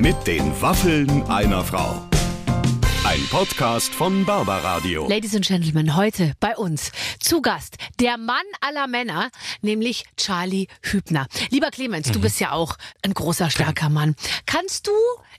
[0.00, 2.08] Mit den Waffeln einer Frau.
[3.04, 5.06] Ein Podcast von Barbaradio.
[5.06, 9.30] Ladies and Gentlemen, heute bei uns zu Gast der Mann aller Männer,
[9.62, 11.26] nämlich Charlie Hübner.
[11.50, 12.12] Lieber Clemens, Mhm.
[12.12, 14.16] du bist ja auch ein großer, starker Mann.
[14.46, 14.92] Kannst du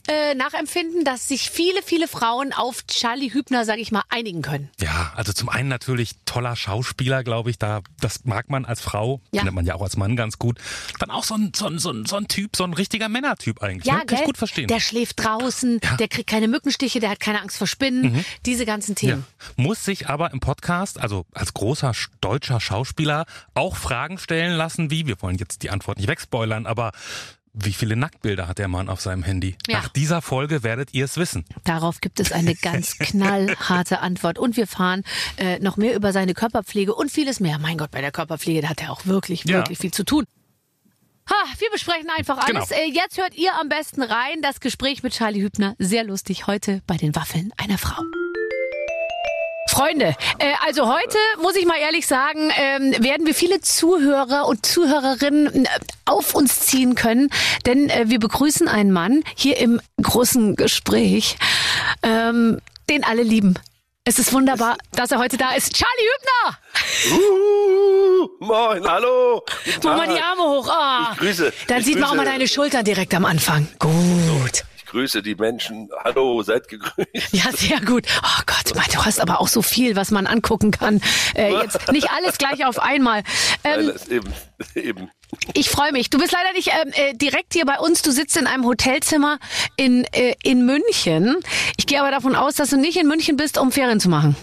[0.08, 4.70] äh, nachempfinden, dass sich viele, viele Frauen auf Charlie Hübner, sag ich mal, einigen können?
[4.80, 9.22] Ja, also zum einen natürlich toller Schauspieler, glaube ich, da das mag man als Frau,
[9.32, 9.42] Ja.
[9.42, 10.58] findet man ja auch als Mann ganz gut.
[11.00, 13.62] Dann auch so ein, so ein, so ein, so ein Typ, so ein richtiger Männertyp
[13.62, 13.86] eigentlich.
[13.86, 14.06] Ja, ne?
[14.08, 14.68] Kann ich gut verstehen.
[14.68, 15.92] Der schläft draußen, Ja.
[15.94, 15.98] Mhm.
[15.98, 18.26] der kriegt keine Mückenstiche, der hat keine Angst vor Spinnen.
[18.48, 18.96] Diese ganzen ja.
[18.96, 19.26] Themen.
[19.56, 22.10] Muss sich aber im Podcast, also als großer sch-
[22.52, 26.92] deutscher Schauspieler, auch Fragen stellen lassen, wie, wir wollen jetzt die Antwort nicht wegspoilern, aber
[27.54, 29.58] wie viele Nacktbilder hat der Mann auf seinem Handy?
[29.68, 29.80] Ja.
[29.82, 31.44] Nach dieser Folge werdet ihr es wissen.
[31.66, 34.40] Darauf gibt es eine ganz knallharte Antwort.
[34.40, 35.04] Und wir fahren
[35.38, 37.60] äh, noch mehr über seine Körperpflege und vieles mehr.
[37.60, 39.58] Mein Gott, bei der Körperpflege, da hat er auch wirklich, Ja.
[39.58, 40.24] wirklich viel zu tun.
[41.30, 42.70] Ha, wir besprechen einfach alles.
[42.70, 42.82] Genau.
[42.82, 44.42] Äh, jetzt hört ihr am besten rein.
[44.42, 45.76] Das Gespräch mit Charlie Hübner.
[45.78, 48.02] Sehr lustig heute bei den Waffeln einer Frau.
[49.72, 54.66] Freunde, äh, also heute muss ich mal ehrlich sagen, ähm, werden wir viele Zuhörer und
[54.66, 55.70] Zuhörerinnen äh,
[56.04, 57.30] auf uns ziehen können,
[57.66, 61.38] denn äh, wir begrüßen einen Mann hier im großen Gespräch,
[62.04, 63.54] ähm, den alle lieben.
[64.04, 65.74] Es ist wunderbar, dass er heute da ist.
[65.74, 67.18] Charlie Hübner!
[67.18, 69.42] Uh, moin, hallo.
[69.84, 70.68] Mach mal die Arme hoch.
[70.70, 71.12] Ah.
[71.14, 71.54] Ich grüße.
[71.68, 73.70] Dann ich sieht man auch grüße- mal deine Schultern direkt am Anfang.
[73.80, 74.64] Gut.
[74.92, 75.90] Grüße die Menschen.
[76.04, 77.32] Hallo, seid gegrüßt.
[77.32, 78.06] Ja, sehr gut.
[78.22, 81.00] Oh Gott, Mann, du hast aber auch so viel, was man angucken kann.
[81.34, 83.24] Äh, jetzt nicht alles gleich auf einmal.
[83.64, 84.34] Nein, Ähm, ist eben,
[84.76, 85.12] eben.
[85.54, 86.10] ich freue mich.
[86.10, 88.02] Du bist leider nicht ähm, äh, direkt hier bei uns.
[88.02, 89.40] Du sitzt in einem Hotelzimmer
[89.78, 91.38] in, äh, in München.
[91.78, 94.36] Ich gehe aber davon aus, dass du nicht in München bist, um Ferien zu machen.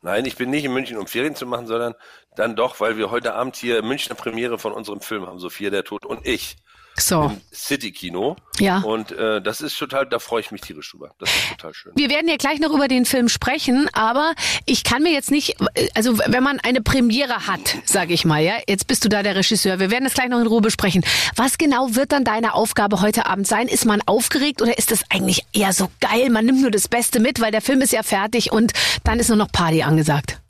[0.00, 1.94] Nein, ich bin nicht in München, um Ferien zu machen, sondern
[2.36, 5.82] dann doch, weil wir heute Abend hier Münchner Premiere von unserem Film haben, Sophia der
[5.82, 6.56] Tod und ich
[6.96, 7.22] So.
[7.22, 8.36] im City Kino.
[8.58, 8.78] Ja.
[8.78, 11.10] Und äh, das ist total, da freue ich mich tierisch drüber.
[11.18, 11.92] Das ist total schön.
[11.94, 14.34] Wir werden ja gleich noch über den Film sprechen, aber
[14.66, 15.56] ich kann mir jetzt nicht,
[15.94, 19.36] also wenn man eine Premiere hat, sage ich mal, ja, jetzt bist du da der
[19.36, 21.04] Regisseur, wir werden das gleich noch in Ruhe besprechen.
[21.36, 23.68] Was genau wird dann deine Aufgabe heute Abend sein?
[23.68, 26.28] Ist man aufgeregt oder ist das eigentlich eher so geil?
[26.30, 28.72] Man nimmt nur das Beste mit, weil der Film ist ja fertig und
[29.04, 30.41] dann ist nur noch Party angesagt.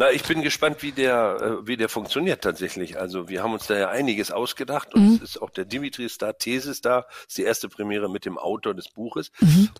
[0.00, 2.98] Na, ich bin gespannt, wie der, äh, wie der funktioniert tatsächlich.
[2.98, 6.22] Also wir haben uns da ja einiges ausgedacht und es ist auch der Dimitri ist
[6.22, 9.30] da, Thesis da, ist die erste Premiere mit dem Autor des Buches.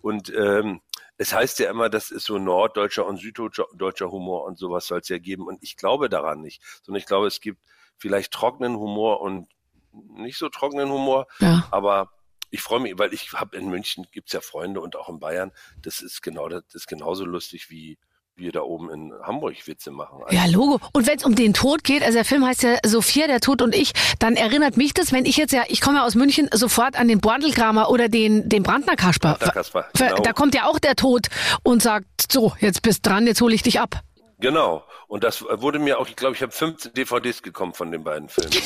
[0.03, 0.81] Und ähm,
[1.17, 4.99] es heißt ja immer, das ist so norddeutscher und süddeutscher deutscher Humor und sowas soll
[4.99, 5.47] es ja geben.
[5.47, 7.63] Und ich glaube daran nicht, sondern ich glaube, es gibt
[7.97, 9.47] vielleicht trockenen Humor und
[9.91, 11.67] nicht so trockenen Humor, Ja.
[11.71, 12.11] aber
[12.51, 15.51] ich freue mich, weil ich habe in München gibt's ja Freunde und auch in Bayern.
[15.81, 17.97] Das ist genau, das ist genauso lustig wie
[18.35, 20.19] wir da oben in Hamburg Witze machen.
[20.23, 20.79] Also Ja, Logo.
[20.93, 23.61] Und wenn es um den Tod geht, also der Film heißt ja Sophia, der Tod
[23.61, 26.49] und ich, dann erinnert mich das, wenn ich jetzt ja, ich komme ja aus München,
[26.53, 29.35] sofort an den Bordelkramer oder den, den Brandner Kasper.
[29.35, 30.15] Brandner Kasper, genau.
[30.21, 31.27] Da kommt ja auch der Tod
[31.63, 34.01] und sagt, so, jetzt bist dran, jetzt hole ich dich ab.
[34.41, 34.85] Genau.
[35.07, 38.27] Und das wurde mir auch, ich glaube, ich habe 15 DVDs gekommen von den beiden
[38.27, 38.51] Filmen.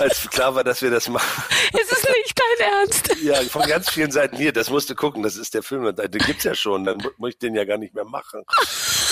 [0.00, 1.42] Als klar war, dass wir das machen.
[1.72, 3.16] Es ist nicht dein Ernst.
[3.22, 6.10] Ja, von ganz vielen Seiten hier, das musst du gucken, das ist der Film, den
[6.22, 8.42] gibt's ja schon, dann mu- muss ich den ja gar nicht mehr machen.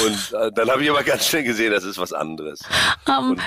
[0.04, 2.60] Und äh, dann habe ich aber ganz schnell gesehen, das ist was anderes.
[3.06, 3.42] Um, Und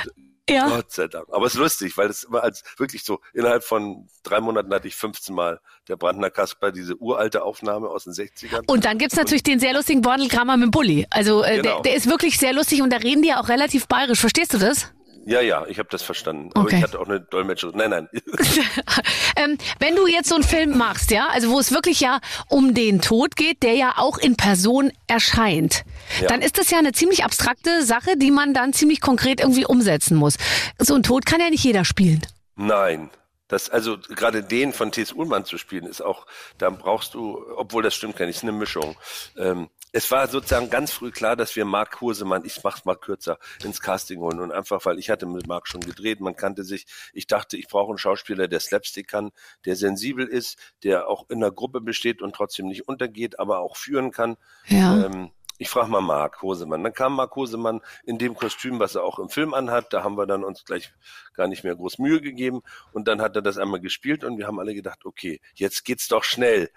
[0.53, 0.67] ja.
[0.67, 1.27] Gott sei Dank.
[1.31, 4.87] Aber es ist lustig, weil es immer als wirklich so, innerhalb von drei Monaten hatte
[4.87, 8.63] ich 15 Mal der Brandner Kasper, diese uralte Aufnahme aus den 60ern.
[8.67, 11.07] Und dann gibt's natürlich den sehr lustigen Bordelkramer mit dem Bulli.
[11.09, 11.81] Also äh, der, Genau.
[11.81, 14.19] der ist wirklich sehr lustig und da reden die ja auch relativ bayerisch.
[14.19, 14.91] Verstehst du das?
[15.25, 16.49] Ja, ja, ich habe das verstanden.
[16.53, 16.77] Aber Okay.
[16.77, 17.77] ich hatte auch eine Dolmetscherin.
[17.77, 18.09] Nein, nein.
[19.35, 22.73] ähm, wenn du jetzt so einen Film machst, ja, also wo es wirklich ja um
[22.73, 25.83] den Tod geht, der ja auch in Person erscheint,
[26.21, 26.27] Ja.
[26.27, 30.15] dann ist das ja eine ziemlich abstrakte Sache, die man dann ziemlich konkret irgendwie umsetzen
[30.17, 30.37] muss.
[30.79, 32.21] So ein Tod kann ja nicht jeder spielen.
[32.55, 33.09] Nein.
[33.47, 35.11] Das, also gerade den von T.S.
[35.11, 36.25] Ullmann zu spielen, ist auch,
[36.57, 38.95] da brauchst du, obwohl das stimmt gar nicht, ist eine Mischung.
[39.37, 43.37] Ähm, es war sozusagen ganz früh klar, dass wir Mark Husemann, ich mach's mal kürzer,
[43.63, 44.39] ins Casting holen.
[44.39, 46.85] Und einfach, weil ich hatte mit Mark schon gedreht, man kannte sich.
[47.13, 49.31] Ich dachte, ich brauche einen Schauspieler, der Slapstick kann,
[49.65, 53.75] der sensibel ist, der auch in einer Gruppe besteht und trotzdem nicht untergeht, aber auch
[53.75, 54.37] führen kann.
[54.67, 55.05] Ja.
[55.05, 56.83] Ähm, ich frage mal Marc Hosemann.
[56.83, 59.93] Dann kam Marc Hosemann in dem Kostüm, was er auch im Film anhat.
[59.93, 60.91] Da haben wir dann uns gleich
[61.35, 62.63] gar nicht mehr groß Mühe gegeben.
[62.93, 66.07] Und dann hat er das einmal gespielt und wir haben alle gedacht, okay, jetzt geht's
[66.07, 66.71] doch schnell.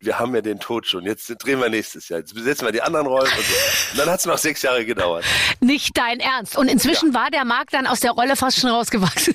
[0.00, 1.04] Wir haben ja den Tod schon.
[1.04, 2.20] Jetzt drehen wir nächstes Jahr.
[2.20, 3.26] Jetzt besetzen wir die anderen Rollen.
[3.26, 3.92] Und, so.
[3.92, 5.24] und dann hat's noch sechs Jahre gedauert.
[5.60, 6.56] Nicht dein Ernst.
[6.56, 9.34] Und inzwischen war der Markt dann aus der Rolle fast schon rausgewachsen.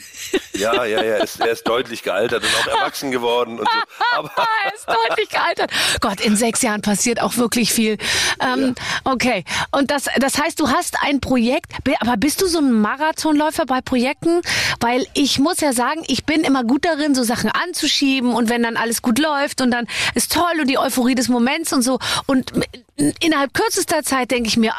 [0.54, 3.80] Ja, ja, ja, ist, er ist deutlich gealtert und auch erwachsen geworden und so.
[4.18, 4.32] Aber
[4.66, 5.72] er ist deutlich gealtert.
[6.00, 7.98] Gott, in sechs Jahren passiert auch wirklich viel.
[8.40, 9.12] Ähm, ja.
[9.12, 13.66] Okay, und das, das heißt, du hast ein Projekt, aber bist du so ein Marathonläufer
[13.66, 14.42] bei Projekten?
[14.80, 18.64] Weil ich muss ja sagen, ich bin immer gut darin, so Sachen anzuschieben und wenn
[18.64, 22.00] dann alles gut läuft und dann ist toll und die Euphorie des Moments und so.
[22.28, 22.54] Und
[22.96, 24.74] innerhalb kürzester Zeit denke ich mir,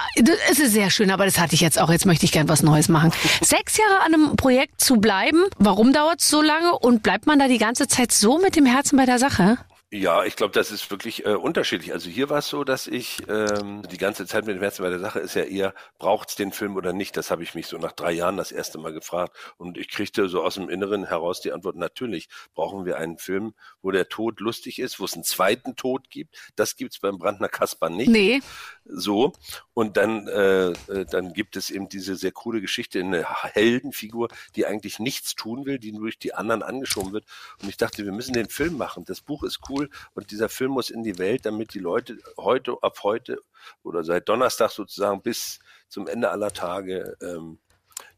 [0.50, 1.90] es ist sehr schön, aber das hatte ich jetzt auch.
[1.90, 3.12] Jetzt möchte ich gern was Neues machen.
[3.42, 7.38] Sechs Jahre an einem Projekt zu bleiben, warum dauert es so lange und bleibt man
[7.38, 9.58] da die ganze Zeit so mit dem Herzen bei der Sache?
[9.94, 11.92] Ja, ich glaube, das ist wirklich äh, unterschiedlich.
[11.92, 14.90] Also hier war es so, dass ich ähm, die ganze Zeit mit dem Herzen bei
[14.90, 17.16] der Sache ist ja eher, braucht's den Film oder nicht?
[17.16, 19.36] Das habe ich mich so nach drei Jahren das erste Mal gefragt.
[19.56, 23.54] Und ich kriegte so aus dem Inneren heraus die Antwort, natürlich brauchen wir einen Film,
[23.82, 26.34] wo der Tod lustig ist, wo es einen zweiten Tod gibt.
[26.56, 28.08] Das gibt's beim Brandner Kasper nicht.
[28.08, 28.42] Nee.
[28.84, 29.32] So.
[29.72, 34.66] Und dann, äh, äh, dann gibt es eben diese sehr coole Geschichte, eine Heldenfigur, die
[34.66, 37.24] eigentlich nichts tun will, die durch die anderen angeschoben wird.
[37.62, 39.04] Und ich dachte, wir müssen den Film machen.
[39.04, 42.76] Das Buch ist cool und dieser Film muss in die Welt, damit die Leute heute,
[42.82, 43.40] ab heute
[43.82, 47.58] oder seit Donnerstag sozusagen bis zum Ende aller Tage ähm,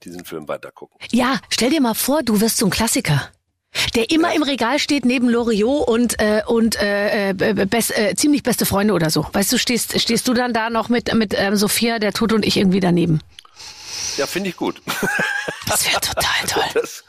[0.03, 0.99] diesen Film weitergucken.
[1.11, 3.31] Ja, stell dir mal vor, du wirst ein Klassiker.
[3.95, 7.35] Der immer im Regal steht neben Loriot und äh, und äh, äh,
[7.67, 9.27] best, äh, ziemlich beste Freunde oder so.
[9.33, 12.45] Weißt du, stehst stehst du dann da noch mit mit ähm, Sophia, der Tod und
[12.45, 13.21] ich irgendwie daneben?
[14.17, 14.81] Ja, finde ich gut.
[15.69, 16.63] Das wäre total toll.
[16.75, 17.05] Das,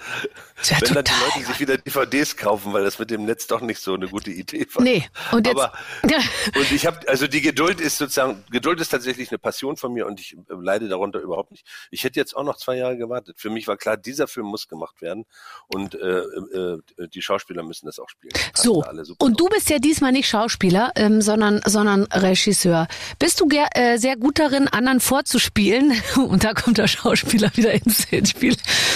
[0.58, 3.62] das wenn dann die Leute sich wieder DVDs kaufen, weil das mit dem Netz doch
[3.62, 4.84] nicht so eine gute Idee war.
[4.84, 5.60] Nee, und jetzt.
[5.60, 5.74] Aber,
[6.56, 10.08] und ich habe, also die Geduld ist sozusagen, Geduld ist tatsächlich eine Passion von mir
[10.08, 11.66] und ich leide darunter überhaupt nicht.
[11.92, 13.40] Ich hätte jetzt auch noch zwei Jahre gewartet.
[13.40, 15.26] Für mich war klar, dieser Film muss gemacht werden
[15.68, 16.80] und äh, äh,
[17.14, 18.34] die Schauspieler müssen das auch spielen.
[18.56, 18.84] So,
[19.20, 22.88] und du bist ja diesmal nicht Schauspieler, ähm, sondern, sondern Regisseur.
[23.20, 25.94] Bist du äh, sehr gut darin, anderen vorzuspielen?
[26.16, 28.56] Und da kommt der Schauspieler wieder ins Spiel,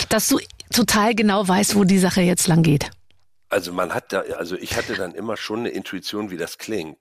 [0.10, 0.40] dass du
[0.72, 2.92] total genau weißt, wo die Sache jetzt lang geht.
[3.50, 6.98] Also man hat da, also ich hatte dann immer schon eine Intuition, wie das klingt.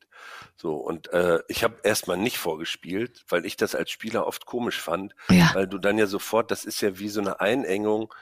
[0.56, 4.81] So, und äh, ich habe erstmal nicht vorgespielt, weil ich das als Spieler oft komisch
[4.81, 5.50] fand, ja.
[5.55, 8.12] weil du dann ja sofort, das ist ja wie so eine Einengung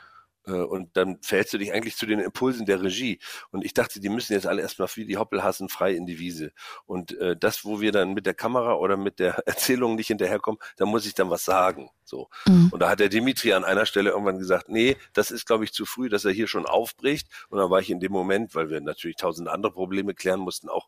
[0.54, 3.18] und dann verhältst du dich eigentlich zu den Impulsen der Regie.
[3.50, 6.52] Und ich dachte, die müssen jetzt alle erstmal wie die Hoppelhassen frei in die Wiese.
[6.86, 10.60] Und äh, das, wo wir dann mit der Kamera oder mit der Erzählung nicht hinterherkommen,
[10.76, 11.90] da muss ich dann was sagen.
[12.04, 12.28] So.
[12.46, 12.70] Mhm.
[12.72, 15.72] Und da hat der Dimitri an einer Stelle irgendwann gesagt, nee, das ist, glaube ich,
[15.72, 17.28] zu früh, dass er hier schon aufbricht.
[17.50, 20.68] Und dann war ich in dem Moment, weil wir natürlich tausend andere Probleme klären mussten,
[20.68, 20.86] auch,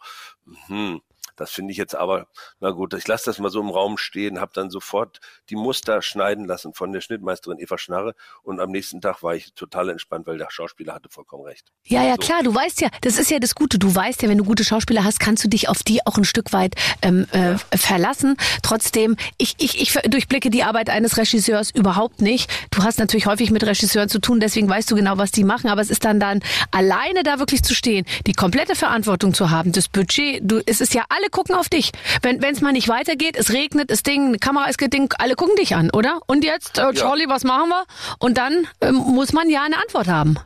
[0.66, 1.00] hm,
[1.40, 2.26] das finde ich jetzt aber,
[2.60, 6.02] na gut, ich lasse das mal so im Raum stehen, habe dann sofort die Muster
[6.02, 10.26] schneiden lassen von der Schnittmeisterin Eva Schnarre und am nächsten Tag war ich total entspannt,
[10.26, 11.72] weil der Schauspieler hatte vollkommen recht.
[11.84, 12.18] Ja, ja, so.
[12.18, 14.64] klar, du weißt ja, das ist ja das Gute, du weißt ja, wenn du gute
[14.64, 18.36] Schauspieler hast, kannst du dich auf die auch ein Stück weit ähm, äh, verlassen.
[18.62, 22.50] Trotzdem, ich, ich, ich durchblicke die Arbeit eines Regisseurs überhaupt nicht.
[22.70, 25.70] Du hast natürlich häufig mit Regisseuren zu tun, deswegen weißt du genau, was die machen,
[25.70, 26.40] aber es ist dann dann
[26.70, 30.92] alleine da wirklich zu stehen, die komplette Verantwortung zu haben, das Budget, du, es ist
[30.92, 31.92] ja alle gucken auf dich.
[32.22, 35.56] Wenn es mal nicht weitergeht, es regnet, es Ding, eine Kamera ist gedingt, alle gucken
[35.56, 36.20] dich an, oder?
[36.26, 37.84] Und jetzt, äh, Charlie, was machen wir?
[38.18, 40.38] Und dann ähm, muss man ja eine Antwort haben.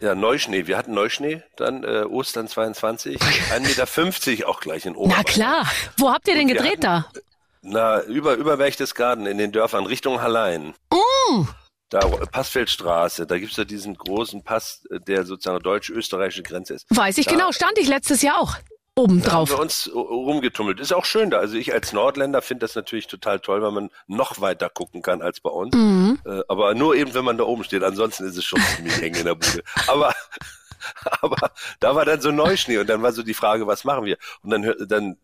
[0.00, 0.66] Ja, Neuschnee.
[0.66, 5.24] Wir hatten Neuschnee, dann äh, Ostern 22, 1,50 Meter auch gleich in Oberbayern.
[5.26, 5.72] Na klar.
[5.98, 7.06] Wo habt ihr denn gedreht hatten, da?
[7.62, 10.74] Na, über, über Berchtesgaden in den Dörfern Richtung Hallein.
[10.90, 11.42] Mm.
[11.90, 16.86] Da, Passfeldstraße, da gibt's ja diesen großen Pass, äh, der sozusagen deutsch-österreichische Grenze ist.
[16.88, 18.56] Weiß ich da, genau, stand ich letztes Jahr auch
[19.00, 19.48] oben drauf.
[19.48, 20.80] Da haben wir uns rumgetummelt.
[20.80, 21.38] Ist auch schön da.
[21.38, 25.22] Also ich als Nordländer finde das natürlich total toll, weil man noch weiter gucken kann
[25.22, 25.74] als bei uns.
[25.74, 26.18] Mhm.
[26.24, 27.82] Äh, aber nur eben, wenn man da oben steht.
[27.82, 29.62] Ansonsten ist es schon ziemlich eng in der Bude.
[29.86, 30.12] Aber
[31.20, 34.16] aber da war dann so Neuschnee und dann war so die Frage, was machen wir?
[34.42, 35.16] Und dann, dann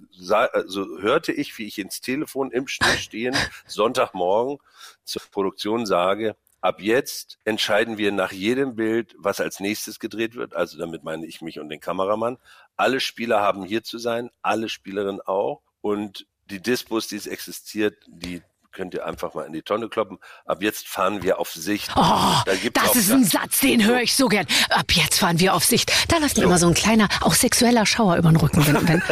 [0.53, 4.59] also hörte ich, wie ich ins Telefon im Schnee stehen, Sonntagmorgen
[5.05, 10.55] zur Produktion sage, ab jetzt entscheiden wir nach jedem Bild, was als nächstes gedreht wird.
[10.55, 12.39] Also damit meine ich mich und den Kameramann.
[12.77, 15.63] Alle Spieler haben hier zu sein, alle Spielerinnen auch.
[15.81, 18.43] Und die Dispos, die es existiert, die
[18.77, 20.19] könnt ihr einfach mal in die Tonne kloppen.
[20.45, 21.91] Ab jetzt fahren wir auf Sicht.
[21.97, 22.01] Oh,
[22.45, 24.47] da das ist ein Satz, den höre ich so gern.
[24.69, 25.91] Ab jetzt fahren wir auf Sicht.
[26.09, 29.03] Da läuft mir immer so ein kleiner, auch sexueller Schauer über den Rücken, wenn, wenn,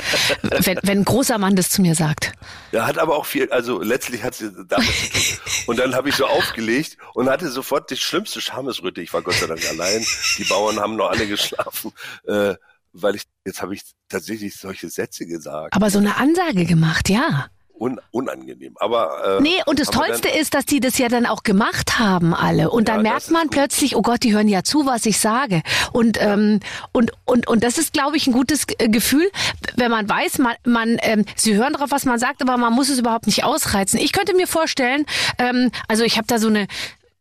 [0.66, 2.32] wenn, wenn ein großer Mann das zu mir sagt.
[2.72, 5.38] Ja, hat aber auch viel, also letztlich hat sie damit zu tun.
[5.66, 9.00] Und dann habe ich so aufgelegt und hatte sofort die schlimmste Schamesröte.
[9.00, 10.04] Ich war Gott sei Dank allein.
[10.36, 11.92] Die Bauern haben noch alle geschlafen.
[12.26, 12.56] Äh,
[12.92, 15.74] weil ich, jetzt habe ich tatsächlich solche Sätze gesagt.
[15.74, 17.48] Aber so eine Ansage gemacht, ja.
[17.76, 18.76] Un, unangenehm.
[18.78, 22.32] Aber äh, nee, und das Tollste ist, dass die das ja dann auch gemacht haben
[22.32, 22.70] alle.
[22.70, 25.60] Und dann ja, merkt man plötzlich, oh Gott, die hören ja zu, was ich sage.
[25.92, 26.34] Und ja.
[26.34, 26.60] ähm,
[26.92, 29.28] und und und das ist, glaube ich, ein gutes Gefühl,
[29.74, 32.90] wenn man weiß, man man ähm, sie hören drauf, was man sagt, aber man muss
[32.90, 33.98] es überhaupt nicht ausreizen.
[33.98, 35.04] Ich könnte mir vorstellen,
[35.38, 36.68] ähm, also ich habe da so eine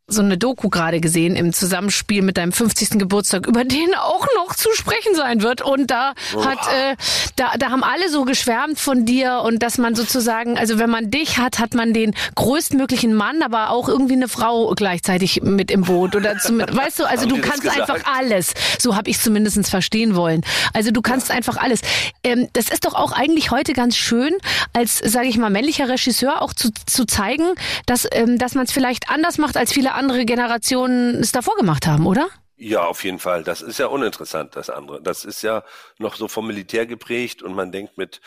[0.07, 2.99] so eine Doku gerade gesehen im Zusammenspiel mit deinem 50.
[2.99, 5.61] Geburtstag, über den auch noch zu sprechen sein wird.
[5.61, 6.45] Und da Oha.
[6.45, 6.95] hat, äh,
[7.37, 11.09] da, da haben alle so geschwärmt von dir und dass man sozusagen, also wenn man
[11.09, 15.83] dich hat, hat man den größtmöglichen Mann, aber auch irgendwie eine Frau gleichzeitig mit im
[15.83, 18.53] Boot oder zum, weißt du, also du kannst einfach alles.
[18.79, 20.41] So habe ich zumindest verstehen wollen.
[20.73, 21.35] Also du kannst ja.
[21.35, 21.79] einfach alles.
[22.25, 24.33] Ähm, das ist doch auch eigentlich heute ganz schön,
[24.73, 27.53] als sage ich mal männlicher Regisseur auch zu, zu zeigen,
[27.85, 31.87] dass ähm, dass man es vielleicht anders macht als viele andere Generationen es davor gemacht
[31.87, 32.29] haben, oder?
[32.55, 33.43] Ja, auf jeden Fall.
[33.43, 35.01] Das ist ja uninteressant, das andere.
[35.01, 35.63] Das ist ja
[35.97, 38.21] noch so vom Militär geprägt und man denkt mit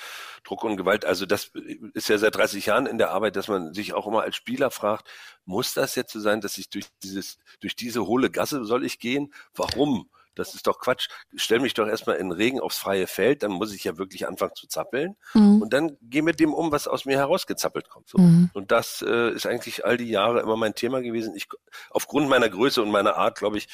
[0.45, 1.05] Druck und Gewalt.
[1.05, 1.53] Also das
[1.95, 4.71] ist ja seit 30 Jahren in der Arbeit, dass man sich auch immer als Spieler
[4.71, 5.09] fragt,
[5.45, 8.99] muss das jetzt so sein, dass ich durch dieses, durch diese hohle Gasse soll ich
[8.99, 9.33] gehen?
[9.55, 10.11] Warum?
[10.37, 11.09] Das ist doch Quatsch.
[11.35, 14.55] Stell mich doch erstmal in Regen aufs freie Feld, dann muss ich ja wirklich anfangen
[14.55, 15.17] zu zappeln.
[15.35, 15.63] Mhm.
[15.63, 18.09] Und dann geh mit dem um, was aus mir herausgezappelt kommt.
[18.09, 18.19] So.
[18.19, 18.51] Mhm.
[18.55, 21.35] Und das äh, ist eigentlich all die Jahre immer mein Thema gewesen.
[21.35, 21.49] Ich,
[21.91, 23.69] aufgrund meiner Größe und meiner Art, glaube ich,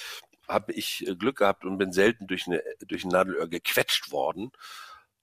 [0.49, 4.53] habe ich äh, Glück gehabt und bin selten durch, eine, durch ein Nadelöhr gequetscht worden.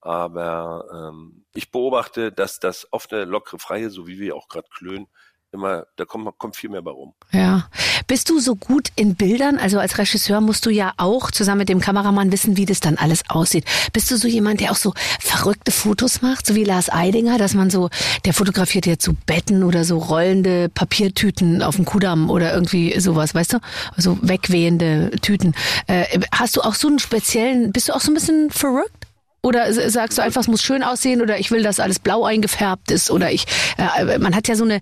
[0.02, 5.08] Aber ähm, ich beobachte, dass das offene, lockere, freie, so wie wir auch gerade klönen,
[5.52, 7.14] immer, da kommt, kommt viel mehr bei rum.
[7.32, 7.70] Ja.
[8.08, 9.58] Bist du so gut in Bildern?
[9.58, 12.98] Also als Regisseur musst du ja auch zusammen mit dem Kameramann wissen, wie das dann
[12.98, 13.66] alles aussieht.
[13.94, 17.54] Bist du so jemand, der auch so verrückte Fotos macht, so wie Lars Eidinger, dass
[17.54, 17.90] man so,
[18.26, 23.36] der fotografiert jetzt so Betten oder so rollende Papiertüten auf dem Kudamm oder irgendwie sowas,
[23.36, 23.58] weißt du?
[23.96, 25.54] Also wegwehende Tüten.
[25.88, 28.99] Äh, hast du auch so einen speziellen, bist du auch so ein bisschen verrückt?
[29.42, 32.92] Oder sagst du einfach, es muss schön aussehen oder ich will, dass alles blau eingefärbt
[32.92, 33.46] ist oder ich,
[33.78, 34.82] äh, man hat ja so eine,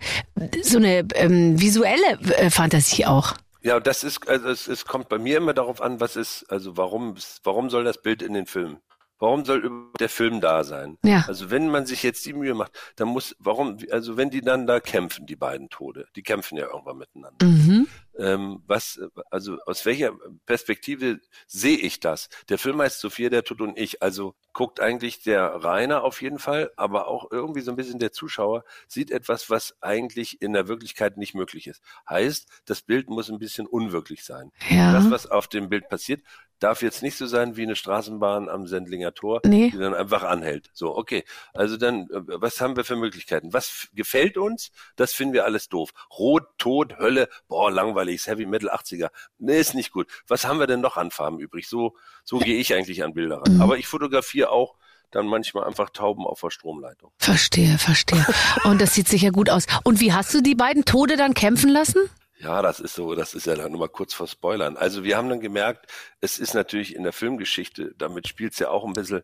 [0.63, 3.35] so eine ähm, visuelle äh, Fantasie auch.
[3.61, 6.77] Ja, das ist, also es, es kommt bei mir immer darauf an, was ist, also
[6.77, 8.77] warum, warum soll das Bild in den Film?
[9.19, 10.97] Warum soll der Film da sein?
[11.03, 11.25] Ja.
[11.27, 14.67] Also wenn man sich jetzt die Mühe macht, dann muss, warum, also wenn die dann
[14.67, 17.45] da kämpfen, die beiden Tode, die kämpfen ja irgendwann miteinander.
[17.45, 17.87] Mhm.
[18.19, 20.13] Ähm, was, also aus welcher
[20.45, 22.29] Perspektive sehe ich das?
[22.49, 24.01] Der Film heißt Sophia, der Tod und ich.
[24.01, 28.11] Also guckt eigentlich der Rainer auf jeden Fall, aber auch irgendwie so ein bisschen der
[28.11, 31.81] Zuschauer sieht etwas, was eigentlich in der Wirklichkeit nicht möglich ist.
[32.09, 34.51] Heißt, das Bild muss ein bisschen unwirklich sein.
[34.69, 34.93] Ja.
[34.93, 36.21] Das, was auf dem Bild passiert,
[36.59, 39.69] darf jetzt nicht so sein wie eine Straßenbahn am Sendlinger Tor, nee.
[39.69, 40.69] die dann einfach anhält.
[40.73, 41.23] So, okay.
[41.53, 43.53] Also dann, äh, was haben wir für Möglichkeiten?
[43.53, 44.71] Was gefällt uns?
[44.95, 45.91] Das finden wir alles doof.
[46.17, 49.09] Rot, Tod, Hölle, boah, langweilig, Heavy Metal 80er.
[49.37, 50.07] Nee, ist nicht gut.
[50.27, 51.67] Was haben wir denn noch an Farben übrig?
[51.67, 53.55] So, so gehe ich eigentlich an Bilder ran.
[53.55, 53.61] Mhm.
[53.61, 54.75] Aber ich fotografiere auch
[55.11, 57.11] dann manchmal einfach Tauben auf der Stromleitung.
[57.17, 58.25] Verstehe, verstehe.
[58.65, 59.65] Und das sieht sicher gut aus.
[59.83, 62.09] Und wie hast du die beiden Tode dann kämpfen lassen?
[62.39, 64.77] Ja, das ist so, das ist ja dann nur mal kurz vor Spoilern.
[64.77, 68.69] Also wir haben dann gemerkt, es ist natürlich in der Filmgeschichte, damit spielt es ja
[68.69, 69.23] auch ein bisschen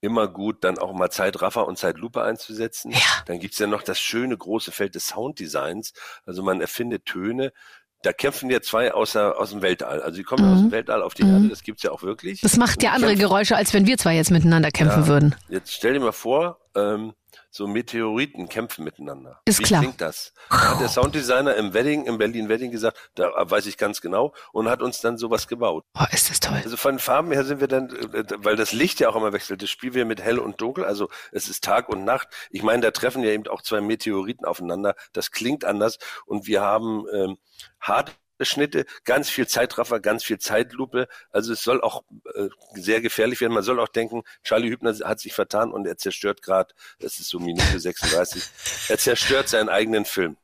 [0.00, 2.90] immer gut, dann auch mal Zeitraffer und Zeitlupe einzusetzen.
[2.90, 2.98] Ja.
[3.26, 5.92] Dann gibt's ja noch das schöne große Feld des Sounddesigns.
[6.24, 7.52] Also man erfindet Töne,
[8.02, 10.02] da kämpfen ja zwei aus, der, aus dem Weltall.
[10.02, 10.54] Also die kommen mhm.
[10.54, 11.34] aus dem Weltall auf die mhm.
[11.34, 12.40] Erde, das gibt's ja auch wirklich.
[12.40, 13.12] Das macht ja andere.
[13.16, 15.06] Geräusche, als wenn wir zwei jetzt miteinander kämpfen ja.
[15.06, 15.34] würden.
[15.48, 17.12] Jetzt stell dir mal vor, ähm,
[17.50, 19.40] so Meteoriten kämpfen miteinander.
[19.44, 19.80] Ist Wie klar.
[19.80, 20.32] klingt das?
[20.50, 24.34] Da hat der Sounddesigner im Wedding, im Berlin Wedding gesagt, da weiß ich ganz genau
[24.52, 25.84] und hat uns dann sowas gebaut.
[25.98, 26.60] Oh, ist das toll.
[26.62, 27.90] Also von Farben her sind wir dann,
[28.38, 31.08] weil das Licht ja auch immer wechselt, das spielen wir mit hell und dunkel, also
[31.30, 32.28] es ist Tag und Nacht.
[32.50, 34.94] Ich meine, da treffen ja eben auch zwei Meteoriten aufeinander.
[35.12, 37.38] Das klingt anders und wir haben ähm,
[37.80, 38.12] harte
[38.44, 41.08] Schnitte, ganz viel Zeitraffer, ganz viel Zeitlupe.
[41.30, 42.02] Also es soll auch
[42.34, 43.52] äh, sehr gefährlich werden.
[43.52, 47.28] Man soll auch denken, Charlie Hübner hat sich vertan und er zerstört gerade, das ist
[47.28, 48.42] so Minute 36,
[48.88, 50.36] er zerstört seinen eigenen Film.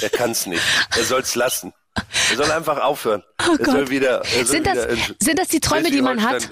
[0.00, 0.62] Er kann es nicht.
[0.96, 1.72] Er soll es lassen.
[2.30, 3.24] Er soll einfach aufhören.
[3.48, 6.22] Oh er soll wieder, er soll sind, das, wieder sind das die Träume, die man
[6.22, 6.48] hat?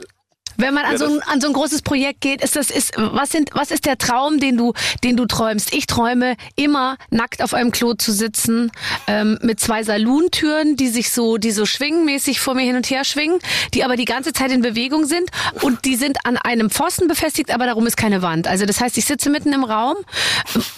[0.61, 2.93] Wenn man an, ja, so ein, an so ein großes Projekt geht, ist das, ist,
[2.97, 4.73] was sind, was ist der Traum, den du,
[5.05, 5.73] den du träumst?
[5.73, 8.73] Ich träume immer nackt auf einem Klo zu sitzen,
[9.07, 13.05] ähm, mit zwei Saluntüren, die sich so, die so schwingenmäßig vor mir hin und her
[13.05, 13.38] schwingen,
[13.73, 15.31] die aber die ganze Zeit in Bewegung sind
[15.62, 18.49] und die sind an einem Pfosten befestigt, aber darum ist keine Wand.
[18.49, 19.97] Also das heißt, ich sitze mitten im Raum,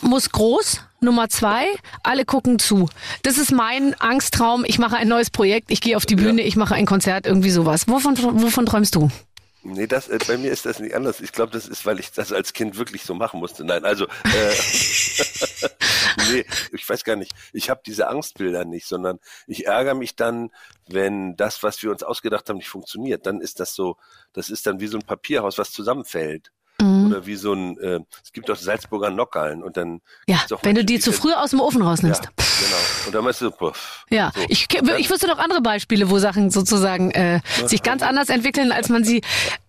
[0.02, 1.64] muss groß, Nummer zwei,
[2.02, 2.86] alle gucken zu.
[3.22, 4.66] Das ist mein Angsttraum.
[4.66, 6.46] Ich mache ein neues Projekt, ich gehe auf die Bühne, ja.
[6.46, 7.88] ich mache ein Konzert, irgendwie sowas.
[7.88, 9.10] Wovon, wovon träumst du?
[9.62, 11.20] Nee, das, äh, bei mir ist das nicht anders.
[11.20, 13.62] Ich glaube, das ist, weil ich das als Kind wirklich so machen musste.
[13.62, 14.54] Nein, also, äh,
[16.32, 17.34] nee, ich weiß gar nicht.
[17.52, 20.50] Ich habe diese Angstbilder nicht, sondern ich ärgere mich dann,
[20.88, 23.26] wenn das, was wir uns ausgedacht haben, nicht funktioniert.
[23.26, 23.96] Dann ist das so,
[24.32, 26.52] das ist dann wie so ein Papierhaus, was zusammenfällt.
[26.80, 30.00] Oder wie so ein, äh, es gibt auch Salzburger Nockerln und dann.
[30.26, 32.24] Ja, wenn du die zu früh aus dem Ofen rausnimmst.
[32.24, 32.76] Ja, genau.
[33.06, 34.04] Und dann meinst du, puff.
[34.10, 34.42] Ja, So.
[34.48, 34.68] ich,
[34.98, 39.04] ich wüsste noch andere Beispiele, wo Sachen sozusagen äh, sich ganz anders entwickeln, als man
[39.04, 39.22] sie,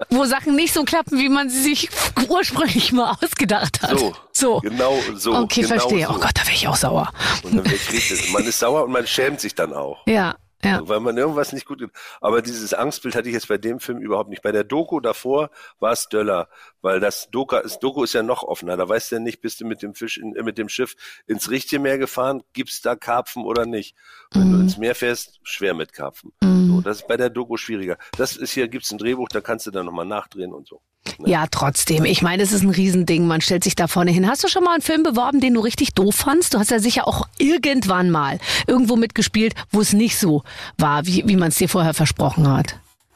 [0.10, 1.90] wo Sachen nicht so klappen, wie man sie sich
[2.30, 3.98] ursprünglich mal ausgedacht hat.
[4.00, 4.60] So, So.
[4.60, 5.36] genau so.
[5.36, 6.08] Okay, genau verstehe.
[6.08, 6.14] So.
[6.14, 7.12] Oh Gott, da wäre ich auch sauer.
[7.44, 8.32] Und dann wird richtig.
[8.32, 10.00] Man ist sauer und man schämt sich dann auch.
[10.08, 10.88] Ja, ja.
[10.88, 11.84] weil man irgendwas nicht gut.
[12.20, 14.42] Aber dieses Angstbild hatte ich jetzt bei dem Film überhaupt nicht.
[14.42, 15.50] Bei der Doku davor
[15.80, 16.50] war es Döller,
[16.82, 18.78] weil das Doku ist, Doku ist ja noch offener.
[18.78, 20.96] Da weißt du ja nicht, bist du mit dem Fisch, in, äh, mit dem Schiff
[21.28, 23.96] ins richtige Meer gefahren, gibt's da Karpfen oder nicht.
[24.32, 26.32] Wenn du ins Meer fährst, schwer mit Karpfen.
[26.42, 27.98] So, das ist bei der Doku schwieriger.
[28.18, 30.82] Das ist hier, gibt's ein Drehbuch, da kannst du dann nochmal nachdrehen und so.
[31.26, 32.06] Ja, trotzdem.
[32.06, 33.26] Ich meine, es ist ein Riesending.
[33.26, 34.28] Man stellt sich da vorne hin.
[34.28, 36.54] Hast du schon mal einen Film beworben, den du richtig doof fandst?
[36.54, 40.44] Du hast ja sicher auch irgendwann mal irgendwo mitgespielt, wo es nicht so
[40.78, 42.76] war, wie, wie man es dir vorher versprochen hat.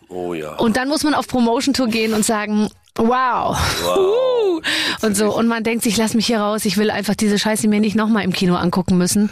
[0.10, 0.56] Oh ja.
[0.56, 3.58] Und dann muss man auf Promotion-Tour gehen und sagen, wow.
[3.84, 4.62] Wow.
[5.02, 5.36] Und so.
[5.36, 6.66] Und man denkt sich, lass mich hier raus.
[6.66, 9.32] Ich will einfach diese Scheiße mir nicht nochmal im Kino angucken müssen.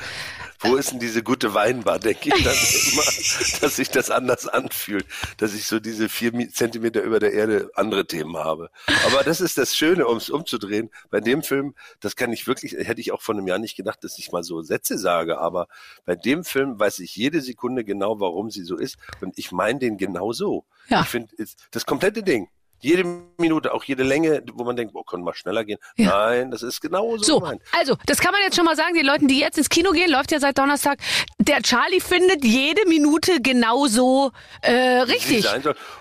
[0.63, 2.55] Wo ist denn diese gute Weinbar, denke ich dann
[2.91, 3.03] immer,
[3.62, 5.05] dass sich das anders anfühlt,
[5.38, 8.70] dass ich so diese vier Zentimeter über der Erde andere Themen habe.
[9.05, 10.89] Aber das ist das Schöne, um es umzudrehen.
[11.10, 14.03] Bei dem Film, das kann ich wirklich, hätte ich auch vor einem Jahr nicht gedacht,
[14.03, 15.67] dass ich mal so Sätze sage, aber
[16.05, 19.79] bei dem Film weiß ich jede Sekunde genau, warum sie so ist und ich meine
[19.79, 20.65] den genau so.
[20.88, 21.01] Ja.
[21.01, 21.34] Ich finde,
[21.72, 22.48] das komplette Ding,
[22.83, 23.03] jede
[23.37, 25.79] Minute, auch jede Länge, wo man denkt, boah, können wir schneller gehen.
[25.95, 26.09] Ja.
[26.27, 27.61] Nein, das ist genau so gemeint.
[27.77, 30.09] also, das kann man jetzt schon mal sagen, den Leuten, die jetzt ins Kino gehen,
[30.11, 30.99] läuft ja seit Donnerstag.
[31.39, 34.71] Der Charlie findet jede Minute genauso äh,
[35.01, 35.45] richtig.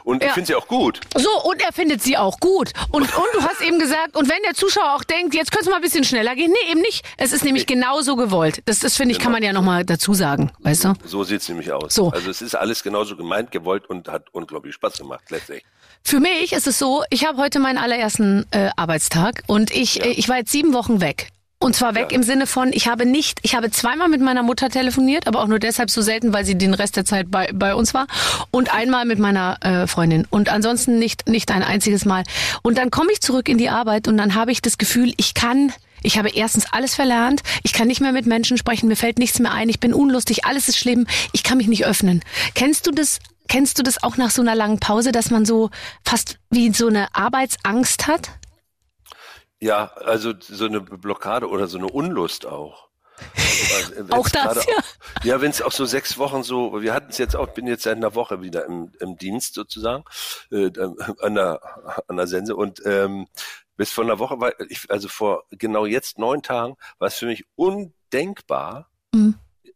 [0.05, 0.29] Und Ja.
[0.29, 1.01] ich finde sie auch gut.
[1.17, 2.73] So, und er findet sie auch gut.
[2.91, 5.71] Und, und du hast eben gesagt, und wenn der Zuschauer auch denkt, jetzt könnte es
[5.71, 6.51] mal ein bisschen schneller gehen.
[6.53, 7.05] Nee, eben nicht.
[7.17, 8.63] Es ist nämlich genauso gewollt.
[8.67, 9.37] Das, das finde ich, kann Genau.
[9.41, 10.93] man ja nochmal dazu sagen, weißt du?
[11.07, 11.95] So sieht's nämlich aus.
[11.95, 12.11] So.
[12.11, 15.65] Also es ist alles genauso gemeint, gewollt und hat unglaublich Spaß gemacht, letztlich.
[16.05, 20.09] Für mich ist es so, ich habe heute meinen allerersten äh, Arbeitstag und ich, äh,
[20.11, 21.29] ich war jetzt sieben Wochen weg.
[21.59, 22.17] Und zwar weg Ja.
[22.17, 25.47] im Sinne von, ich habe nicht, ich habe zweimal mit meiner Mutter telefoniert, aber auch
[25.47, 28.09] nur deshalb so selten, weil sie den Rest der Zeit bei, bei uns war.
[28.51, 30.27] Und einmal mit meiner äh, Freundin.
[30.29, 32.25] Und ansonsten nicht, nicht ein einziges Mal.
[32.63, 35.35] Und dann komme ich zurück in die Arbeit und dann habe ich das Gefühl, ich
[35.35, 39.21] kann, ich habe erstens alles verlernt, ich kann nicht mehr mit Menschen sprechen, mir fällt
[39.21, 42.25] nichts mehr ein, ich bin unlustig, alles ist schlimm, ich kann mich nicht öffnen.
[42.57, 43.21] Kennst du das?
[43.49, 45.71] Kennst du das auch nach so einer langen Pause, dass man so
[46.05, 48.31] fast wie so eine Arbeitsangst hat?
[49.61, 52.89] Ja, also so eine Blockade oder so eine Unlust auch.
[53.77, 54.83] Also, wenn's Auch das, gerade ja.
[55.23, 57.85] Ja, wenn es auch so sechs Wochen so, wir hatten es jetzt auch, bin jetzt
[57.85, 60.05] seit einer Woche wieder im, im Dienst sozusagen,
[60.51, 60.71] äh,
[61.21, 61.61] an, der,
[62.09, 63.29] an der Sense und ähm,
[63.77, 67.27] bis vor einer Woche war ich, also vor genau jetzt neun Tagen, war es für
[67.27, 69.35] mich undenkbar, Mhm.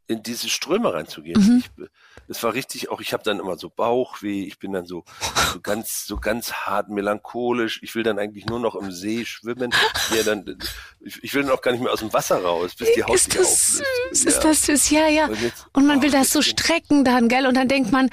[0.09, 1.65] In diese Ströme reinzugehen.
[1.79, 1.87] Ich,
[2.29, 5.05] es war richtig auch, ich habe dann immer so Bauchweh, ich bin dann so,
[5.53, 7.81] so ganz, so ganz hart melancholisch.
[7.83, 9.73] Ich will dann eigentlich nur noch im See schwimmen.
[10.15, 10.59] Ja, dann,
[11.01, 13.15] ich, ich will dann auch gar nicht mehr aus dem Wasser raus, bis die Haut
[13.15, 13.77] ist das auflöst.
[14.13, 14.31] süß, Ja.
[14.31, 15.27] ist das süß, ja, ja.
[15.27, 17.47] Und jetzt- Und man will ach, das so strecken dann, gell?
[17.47, 18.09] Und dann denkt man,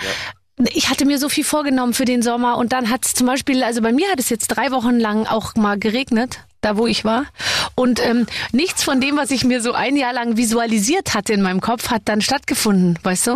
[0.73, 3.63] ich hatte mir so viel vorgenommen für den Sommer und dann hat es zum Beispiel,
[3.63, 7.05] also bei mir hat es jetzt drei Wochen lang auch mal geregnet, da wo ich
[7.05, 7.25] war.
[7.75, 11.41] Und ähm, nichts von dem, was ich mir so ein Jahr lang visualisiert hatte in
[11.41, 13.31] meinem Kopf, hat dann stattgefunden, weißt du?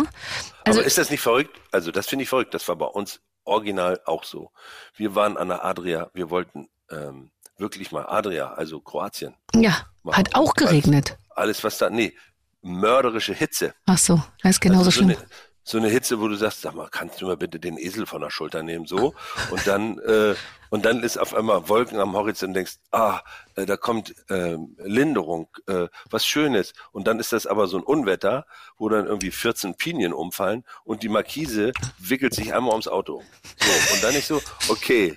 [0.64, 1.60] Also Aber ist das nicht verrückt?
[1.72, 2.54] Also das finde ich verrückt.
[2.54, 4.50] Das war bei uns original auch so.
[4.94, 9.34] Wir waren an der Adria, wir wollten ähm, wirklich mal Adria, also Kroatien.
[9.54, 11.16] ja, hat auch geregnet.
[11.30, 12.14] Alles, was da, nee,
[12.62, 13.74] mörderische Hitze.
[13.86, 15.10] Ach so, das ist genauso Also so schlimm.
[15.10, 15.26] Eine,
[15.68, 18.22] so eine Hitze, wo du sagst, sag mal, kannst du mal bitte den Esel von
[18.22, 19.14] der Schulter nehmen, so.
[19.50, 20.34] Und dann, äh,
[20.70, 23.20] und dann ist auf einmal Wolken am Horizont und denkst, ah,
[23.54, 26.74] äh, da kommt ähm, Linderung, äh, was Schönes.
[26.92, 28.44] Und dann ist das aber so ein Unwetter,
[28.76, 33.14] wo dann irgendwie 14 Pinien umfallen und die Markise wickelt sich einmal ums Auto.
[33.14, 33.24] um.
[33.56, 35.16] So, und dann ist so, okay,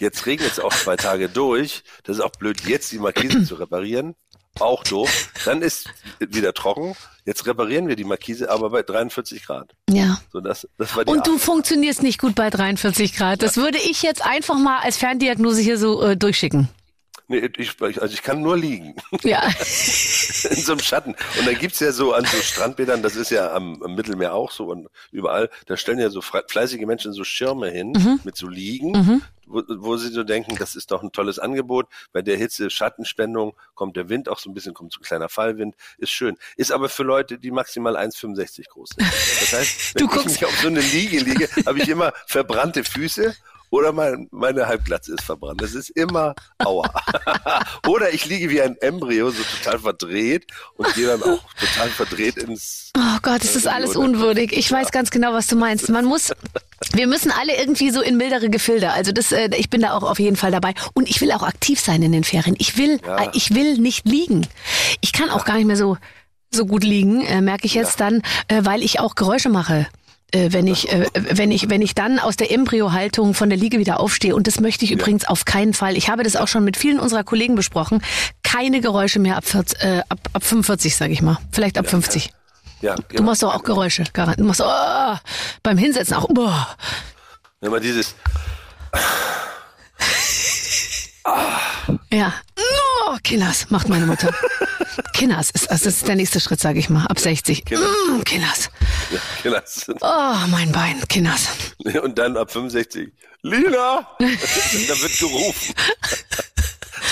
[0.00, 1.84] jetzt regnet es auch zwei Tage durch.
[2.02, 4.16] Das ist auch blöd, jetzt die Markise zu reparieren.
[4.60, 5.30] Auch doof.
[5.44, 6.94] Dann ist wieder trocken.
[7.24, 9.70] Jetzt reparieren wir die Markise, aber bei 43 Grad.
[9.90, 10.20] Ja.
[10.32, 11.40] So, das, das war die Und du Art.
[11.40, 13.42] funktionierst nicht gut bei 43 Grad.
[13.42, 16.68] Das würde ich jetzt einfach mal als Ferndiagnose hier so äh, durchschicken.
[17.30, 18.94] Nee, ich, also ich kann nur liegen.
[19.22, 19.42] Ja.
[19.48, 21.14] in so einem Schatten.
[21.38, 24.50] Und dann gibt's ja so an so Strandbädern, das ist ja am, am Mittelmeer auch
[24.50, 28.20] so und überall, da stellen ja so fleißige Menschen so Schirme hin Mhm.
[28.24, 31.86] mit so Liegen, wo, wo sie so denken, das ist doch ein tolles Angebot.
[32.12, 35.28] Bei der Hitze Schattenspendung kommt der Wind auch so ein bisschen, kommt so ein kleiner
[35.28, 36.36] Fallwind, ist schön.
[36.56, 39.08] Ist aber für Leute, die maximal 1,65 groß sind.
[39.08, 42.12] Das heißt, wenn Du ich guckst- mich auf so eine Liege liege, habe ich immer
[42.26, 43.34] verbrannte Füße
[43.70, 45.60] oder mein, meine Halbglatze ist verbrannt.
[45.60, 46.90] Das ist immer Aua.
[47.86, 52.36] Oder ich liege wie ein Embryo, so total verdreht und gehe dann auch total verdreht
[52.38, 52.90] ins.
[52.96, 54.52] Oh Gott, es ist Ja, alles unwürdig.
[54.56, 55.88] Ich weiß ganz genau, was du meinst.
[55.90, 56.32] Man muss,
[56.92, 58.92] wir müssen alle irgendwie so in mildere Gefilde.
[58.92, 60.74] Also das, äh, ich bin da auch auf jeden Fall dabei.
[60.94, 62.56] Und ich will auch aktiv sein in den Ferien.
[62.58, 63.24] Ich will, Ja.
[63.24, 64.46] äh, ich will nicht liegen.
[65.00, 65.96] Ich kann auch gar nicht mehr so
[66.50, 69.86] so gut liegen, äh, merke ich jetzt dann, äh, weil ich auch Geräusche mache.
[70.30, 73.78] Äh, wenn ich, äh, wenn ich, wenn ich dann aus der Embryohaltung von der Liege
[73.78, 74.34] wieder aufstehe.
[74.34, 75.96] Und das möchte ich übrigens auf keinen Fall.
[75.96, 78.02] Ich habe das auch schon mit vielen unserer Kollegen besprochen.
[78.42, 81.38] Keine Geräusche mehr ab, 40, äh, ab, ab 45, sage ich mal.
[81.50, 82.30] Vielleicht ab 50.
[82.80, 83.22] Ja, Du genau.
[83.24, 84.40] machst doch auch Geräusche, garantiert.
[84.40, 85.16] Du machst oh,
[85.62, 86.28] beim Hinsetzen auch.
[86.28, 86.52] Oh.
[87.60, 88.14] Wenn man dieses,
[92.12, 92.32] Ja.
[93.06, 94.30] Oh, Kinders, macht meine Mutter.
[95.12, 97.64] Kinders ist, das ist der nächste Schritt, sage ich mal, ab 60.
[97.70, 98.70] Mm, Kinders.
[99.66, 101.48] sind- Oh, mein Bein, Kinders.
[102.02, 103.10] und dann ab 65,
[103.42, 104.08] Lina!
[104.18, 104.26] da
[105.00, 105.74] wird gerufen.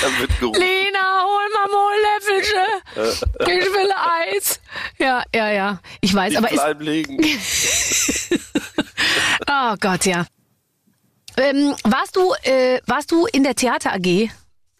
[0.02, 0.60] da wird gerufen.
[0.60, 3.26] Lena, hol mal mal Löffelchen.
[3.40, 3.90] Ich will
[4.34, 4.60] Eis.
[4.98, 5.80] Ja, ja, ja.
[6.00, 7.18] Ich weiß, Ich aber ist, bleib liegen.
[9.48, 10.26] oh Gott, ja.
[11.38, 14.30] Ähm, warst du, äh, warst du in der Theater AG?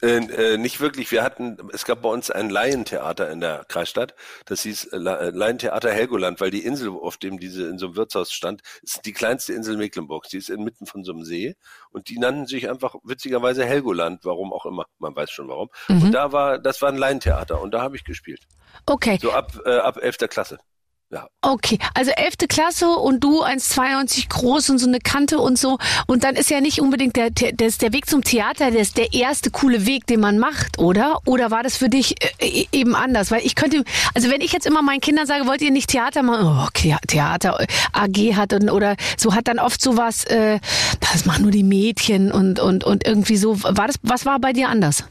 [0.03, 1.11] Äh, äh, nicht wirklich.
[1.11, 4.15] Wir hatten, es gab bei uns ein Laientheater in der Kreisstadt.
[4.45, 7.97] Das hieß äh, La- Laientheater Helgoland, weil die Insel, auf dem diese in so einem
[7.97, 10.29] Wirtshaus stand, ist die kleinste Insel Mecklenburgs.
[10.29, 11.57] Die ist inmitten von so einem See
[11.91, 14.21] und die nannten sich einfach witzigerweise Helgoland.
[14.25, 14.85] Warum auch immer.
[14.99, 15.71] Man weiß schon warum.
[15.89, 18.43] Und da war, das war ein Laientheater und da habe ich gespielt.
[18.85, 20.19] Okay, So ab äh, ab 11.
[20.29, 20.59] Klasse.
[21.09, 21.29] Ja.
[21.41, 21.79] okay.
[21.95, 25.79] Also elfte Klasse und du 1,92 groß und so eine Kante und so.
[26.09, 29.13] Und dann ist ja nicht unbedingt der, der, der Weg zum Theater, der ist der
[29.13, 31.21] erste coole Weg, den man macht, oder?
[31.25, 33.31] Oder war das für dich äh, eben anders?
[33.31, 36.25] Weil ich könnte, also wenn ich jetzt immer meinen Kindern sage, wollt ihr nicht Theater
[36.25, 36.45] machen?
[36.45, 40.59] Oh, okay, Theater äh, AG hat und, oder so hat dann oft sowas, äh,
[40.99, 43.63] das machen nur die Mädchen und, und, und irgendwie so.
[43.63, 45.05] War das, was war bei dir anders?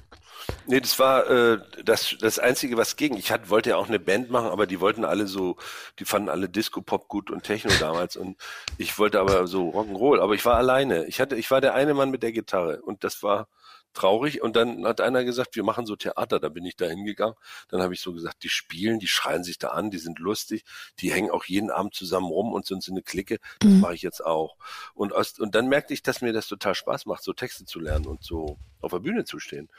[0.67, 3.17] Nee, das war äh, das, das Einzige, was ging.
[3.17, 5.58] Ich hatte, wollte ja auch eine Band machen, aber die wollten alle so,
[5.99, 8.15] die fanden alle Disco-Pop gut und Techno damals.
[8.15, 8.38] Und
[8.77, 11.05] ich wollte aber so Rock'n'Roll, aber ich war alleine.
[11.05, 13.47] Ich hatte, ich war der eine Mann mit der Gitarre und das war
[13.95, 14.41] traurig.
[14.41, 16.39] Und dann hat einer gesagt, wir machen so Theater.
[16.39, 17.36] Da bin ich da hingegangen.
[17.69, 20.63] Dann habe ich so gesagt, die spielen, die schreien sich da an, die sind lustig,
[20.99, 23.39] die hängen auch jeden Abend zusammen rum und sind so eine Clique.
[23.60, 24.58] Das mache ich jetzt auch.
[24.93, 27.79] Und, aus, und dann merkte ich, dass mir das total Spaß macht, so Texte zu
[27.79, 29.69] lernen und so auf der Bühne zu stehen.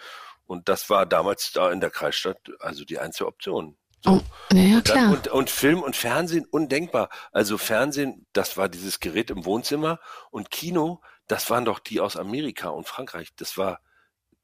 [0.47, 3.77] Und das war damals da in der Kreisstadt also die einzige Option.
[4.07, 4.21] Oh,
[4.53, 5.13] ja, ja, Und, dann, klar.
[5.13, 7.09] und, und Film und Fernsehen undenkbar.
[7.33, 9.99] Also Fernsehen, das war dieses Gerät im Wohnzimmer
[10.31, 13.35] und Kino, das waren doch die aus Amerika und Frankreich.
[13.37, 13.81] Das war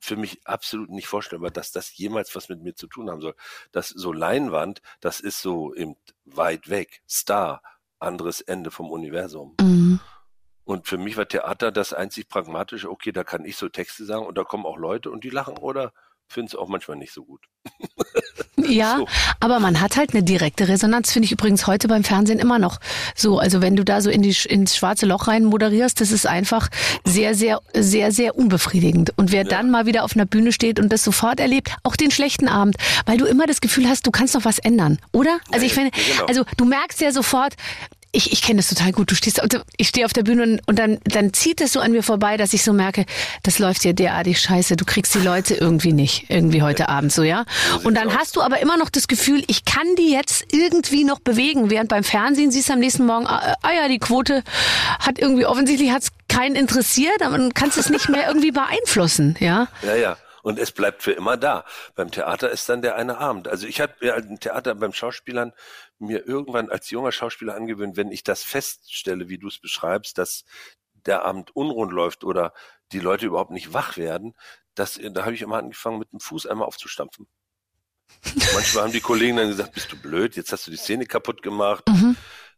[0.00, 3.36] für mich absolut nicht vorstellbar, dass das jemals was mit mir zu tun haben soll.
[3.70, 7.02] Das so Leinwand, das ist so eben weit weg.
[7.08, 7.62] Star,
[8.00, 9.54] anderes Ende vom Universum.
[9.60, 10.00] Mhm.
[10.64, 14.26] Und für mich war Theater das einzig pragmatische, okay, da kann ich so Texte sagen
[14.26, 15.92] und da kommen auch Leute und die lachen oder
[16.28, 17.44] finden es auch manchmal nicht so gut.
[18.64, 19.08] Ja, So.
[19.40, 22.78] aber man hat halt eine direkte Resonanz, finde ich übrigens heute beim Fernsehen immer noch
[23.14, 23.38] so.
[23.38, 26.68] Also wenn du da so in die, ins schwarze Loch rein moderierst, das ist einfach
[27.04, 29.12] sehr, sehr, sehr, sehr unbefriedigend.
[29.16, 32.10] Und wer dann mal wieder auf einer Bühne steht und das sofort erlebt, auch den
[32.10, 35.38] schlechten Abend, weil du immer das Gefühl hast, du kannst noch was ändern, oder?
[35.50, 36.26] Also ich Ja, finde, ja, genau.
[36.26, 37.54] also du merkst ja sofort,
[38.12, 39.10] ich, ich kenne das total gut.
[39.10, 39.40] Du stehst,
[39.76, 42.36] ich stehe auf der Bühne und, und dann, dann zieht es so an mir vorbei,
[42.36, 43.06] dass ich so merke,
[43.42, 44.76] das läuft hier derartig scheiße.
[44.76, 47.46] Du kriegst die Leute irgendwie nicht, irgendwie heute Abend so, ja.
[47.84, 51.20] Und dann hast du aber immer noch das Gefühl, ich kann die jetzt irgendwie noch
[51.20, 54.44] bewegen, während beim Fernsehen siehst du am nächsten Morgen, ah, ah ja, die Quote
[54.98, 59.36] hat irgendwie, offensichtlich hat es keinen interessiert, aber du kannst es nicht mehr irgendwie beeinflussen,
[59.40, 59.68] ja.
[59.82, 60.16] Ja, ja.
[60.42, 61.64] Und es bleibt für immer da.
[61.94, 63.46] Beim Theater ist dann der eine Abend.
[63.46, 65.52] Also ich habe ja im Theater beim Schauspielern
[66.02, 70.44] mir irgendwann als junger Schauspieler angewöhnt, wenn ich das feststelle, wie du es beschreibst, dass
[71.06, 72.52] der Abend unrund läuft oder
[72.92, 74.34] die Leute überhaupt nicht wach werden,
[74.74, 77.26] das, da habe ich immer angefangen, mit dem Fuß einmal aufzustampfen.
[78.54, 81.42] Manchmal haben die Kollegen dann gesagt, bist du blöd, jetzt hast du die Szene kaputt
[81.42, 81.84] gemacht.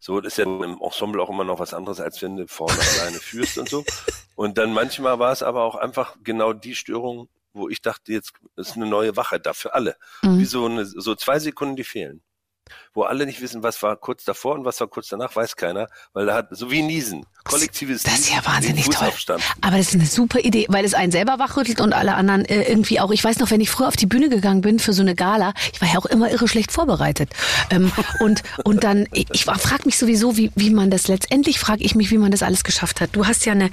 [0.01, 2.79] So, das ist ja im Ensemble auch immer noch was anderes, als wenn du vorne
[2.99, 3.85] alleine führst und so.
[4.35, 8.33] Und dann manchmal war es aber auch einfach genau die Störung, wo ich dachte, jetzt
[8.57, 9.97] ist eine neue Wachheit da für alle.
[10.23, 12.23] Wie so, eine, so zwei Sekunden, die fehlen.
[12.95, 15.89] Wo alle nicht wissen, was war kurz davor und was war kurz danach, weiß keiner,
[16.13, 19.13] weil da hat, so wie Niesen, kollektives Das ist ja Niesen, wahnsinnig toll.
[19.61, 22.63] Aber das ist eine super Idee, weil es einen selber wachrüttelt und alle anderen äh,
[22.63, 23.11] irgendwie auch.
[23.11, 25.53] Ich weiß noch, wenn ich früher auf die Bühne gegangen bin für so eine Gala,
[25.73, 27.31] ich war ja auch immer irre schlecht vorbereitet.
[27.71, 31.85] Ähm, und, und dann, ich, ich frage mich sowieso, wie, wie man das letztendlich, frage
[31.85, 33.11] ich mich, wie man das alles geschafft hat.
[33.13, 33.71] Du hast ja eine,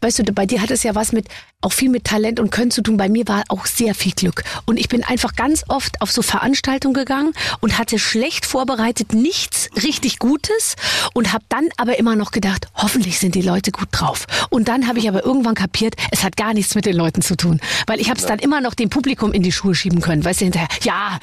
[0.00, 1.28] weißt du, bei dir hat es ja was mit,
[1.60, 2.96] auch viel mit Talent und Können zu tun.
[2.96, 4.44] Bei mir war auch sehr viel Glück.
[4.66, 9.68] Und ich bin einfach ganz oft auf so Veranstaltungen gegangen und hatte schlecht vorbereitet nichts
[9.82, 10.76] richtig Gutes
[11.14, 14.26] und habe dann aber immer noch gedacht, hoffentlich sind die Leute gut drauf.
[14.50, 17.36] Und dann habe ich aber irgendwann kapiert, es hat gar nichts mit den Leuten zu
[17.36, 20.24] tun, weil ich habe es dann immer noch dem Publikum in die Schuhe schieben können,
[20.24, 21.18] weißt du hinterher, ja,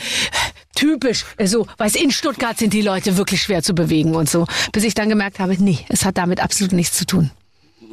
[0.76, 4.84] typisch, so, weißt in Stuttgart sind die Leute wirklich schwer zu bewegen und so, bis
[4.84, 7.32] ich dann gemerkt habe, nee, es hat damit absolut nichts zu tun.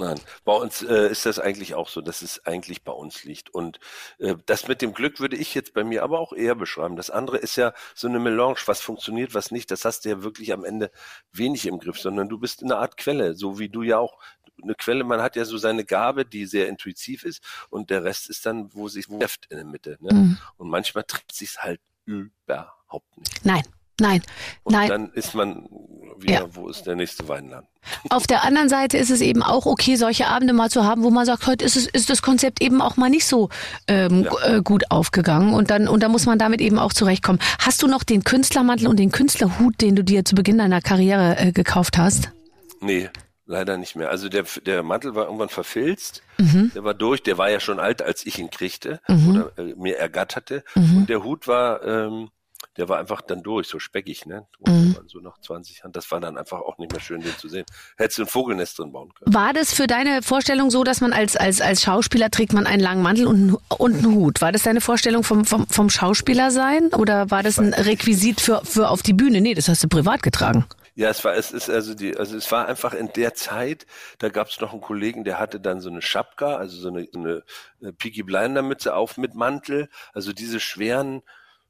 [0.01, 3.51] Nein, bei uns äh, ist das eigentlich auch so, dass es eigentlich bei uns liegt.
[3.51, 3.81] Und
[4.19, 6.97] äh, das mit dem Glück würde ich jetzt bei mir aber auch eher beschreiben.
[6.97, 9.71] Das andere ist ja so eine Melange, was funktioniert, was nicht.
[9.71, 10.91] Das hast du ja wirklich am Ende
[11.33, 14.19] wenig im Griff, sondern du bist eine Art Quelle, so wie du ja auch
[14.63, 18.31] eine Quelle, man hat ja so seine Gabe, die sehr intuitiv ist und der Rest
[18.31, 19.99] ist dann, wo sich trifft in der Mitte.
[20.01, 20.15] Ne?
[20.15, 20.39] Mhm.
[20.57, 23.45] Und manchmal trifft sich halt überhaupt nicht.
[23.45, 23.65] Nein,
[24.01, 24.23] nein,
[24.63, 24.89] und nein.
[24.89, 25.69] dann ist man
[26.19, 26.47] wieder, ja.
[26.53, 27.67] wo ist der nächste Weinland?
[28.11, 31.11] Auf der anderen Seite ist es eben auch okay, solche Abende mal zu haben, wo
[31.11, 33.49] man sagt, heute ist, es, ist das Konzept eben auch mal nicht so
[33.89, 34.57] ähm, ja.
[34.57, 37.41] äh, gut aufgegangen und dann und da muss man damit eben auch zurechtkommen.
[37.59, 41.39] Hast du noch den Künstlermantel und den Künstlerhut, den du dir zu Beginn deiner Karriere
[41.39, 42.31] äh, gekauft hast?
[42.81, 43.09] Nee,
[43.47, 44.11] leider nicht mehr.
[44.11, 46.71] Also der, der Mantel war irgendwann verfilzt, mhm.
[46.75, 49.31] der war durch, der war ja schon alt, als ich ihn kriegte mhm.
[49.31, 50.65] oder äh, mir ergatterte.
[50.75, 50.99] Mhm.
[50.99, 52.31] Und der Hut war ähm,
[52.81, 54.47] der war einfach dann durch, so speckig, ne?
[54.67, 54.97] Mhm.
[55.07, 55.93] So nach 20 Jahren.
[55.93, 57.67] Das war dann einfach auch nicht mehr schön, den zu sehen.
[57.99, 59.35] Hättest du ein Vogelnest drin bauen können.
[59.35, 62.81] War das für deine Vorstellung so, dass man als, als, als Schauspieler trägt man einen
[62.81, 64.41] langen Mantel und, und einen Hut?
[64.41, 66.89] War das deine Vorstellung vom, vom, vom Schauspieler sein?
[66.95, 69.43] Oder war das ein Requisit für, für auf die Bühne?
[69.43, 70.65] Nee, das hast du privat getragen.
[70.95, 73.87] Ja, es war, es ist also die, also es war einfach in der Zeit,
[74.19, 77.07] da gab es noch einen Kollegen, der hatte dann so eine Schapka, also so eine,
[77.13, 81.23] so eine Peaky Blinder Mütze auf mit Mantel, also diese schweren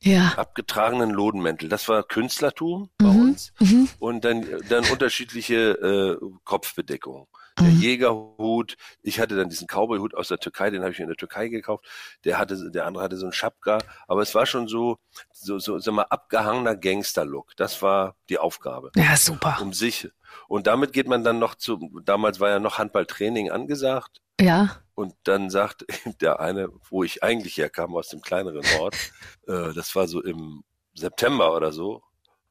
[0.03, 0.35] ja.
[0.37, 1.69] abgetragenen Lodenmäntel.
[1.69, 3.21] Das war Künstlertum bei mhm.
[3.21, 3.53] uns.
[3.59, 3.89] Mhm.
[3.99, 7.27] Und dann, dann unterschiedliche äh, Kopfbedeckungen.
[7.59, 7.81] Der mhm.
[7.81, 11.49] Jägerhut, ich hatte dann diesen Cowboyhut aus der Türkei, den habe ich in der Türkei
[11.49, 11.85] gekauft.
[12.25, 14.99] Der hatte, der andere hatte so einen Schapka, aber es war schon so,
[15.33, 17.57] so, so, sag mal, abgehangener Gangster-Look.
[17.57, 18.91] Das war die Aufgabe.
[18.97, 19.59] Ja, super.
[19.61, 20.09] Um sich.
[20.49, 24.21] Und damit geht man dann noch zu, damals war ja noch Handballtraining angesagt.
[24.41, 24.77] Ja.
[24.95, 25.87] Und dann sagt
[26.21, 28.97] der eine, wo ich eigentlich herkam, aus dem kleineren Ort,
[29.47, 30.63] äh, das war so im
[30.95, 32.03] September oder so,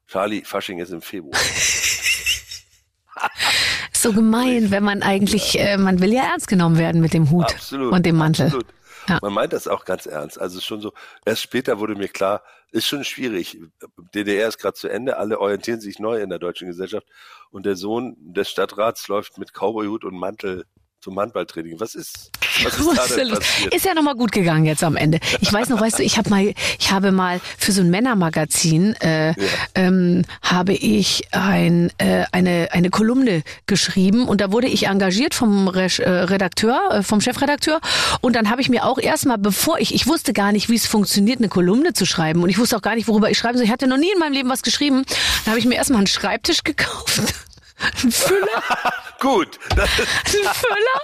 [0.06, 1.40] Charlie, Fasching ist im Februar.
[3.92, 5.66] so gemein, wenn man eigentlich, ja.
[5.66, 8.46] äh, man will ja ernst genommen werden mit dem Hut absolut, und dem Mantel.
[8.46, 8.66] Absolut.
[9.08, 9.18] Ja.
[9.22, 10.40] Man meint das auch ganz ernst.
[10.40, 10.92] Also schon so,
[11.24, 13.58] erst später wurde mir klar, ist schon schwierig.
[14.14, 17.06] DDR ist gerade zu Ende, alle orientieren sich neu in der deutschen Gesellschaft
[17.50, 20.66] und der Sohn des Stadtrats läuft mit Cowboyhut und Mantel
[21.00, 21.80] zum Handballtraining.
[21.80, 22.30] Was ist,
[22.62, 23.74] was ist da denn passiert?
[23.74, 25.18] Ist ja nochmal gut gegangen jetzt am Ende.
[25.40, 28.94] Ich weiß noch, weißt du, ich habe mal, ich habe mal für so ein Männermagazin
[29.00, 29.34] äh, ja.
[29.74, 35.68] ähm, habe ich ein, äh, eine eine Kolumne geschrieben und da wurde ich engagiert vom
[35.68, 37.80] Re äh, Redakteur, äh, vom Chefredakteur
[38.20, 40.86] und dann habe ich mir auch erstmal, bevor ich, ich wusste gar nicht, wie es
[40.86, 43.64] funktioniert, eine Kolumne zu schreiben und ich wusste auch gar nicht, worüber ich schreiben soll.
[43.64, 45.04] Ich hatte noch nie in meinem Leben was geschrieben.
[45.44, 47.22] Da habe ich mir erstmal einen Schreibtisch gekauft
[48.02, 48.62] ein Füller.
[49.20, 49.58] gut.
[49.76, 49.86] ein
[50.26, 51.00] Füller.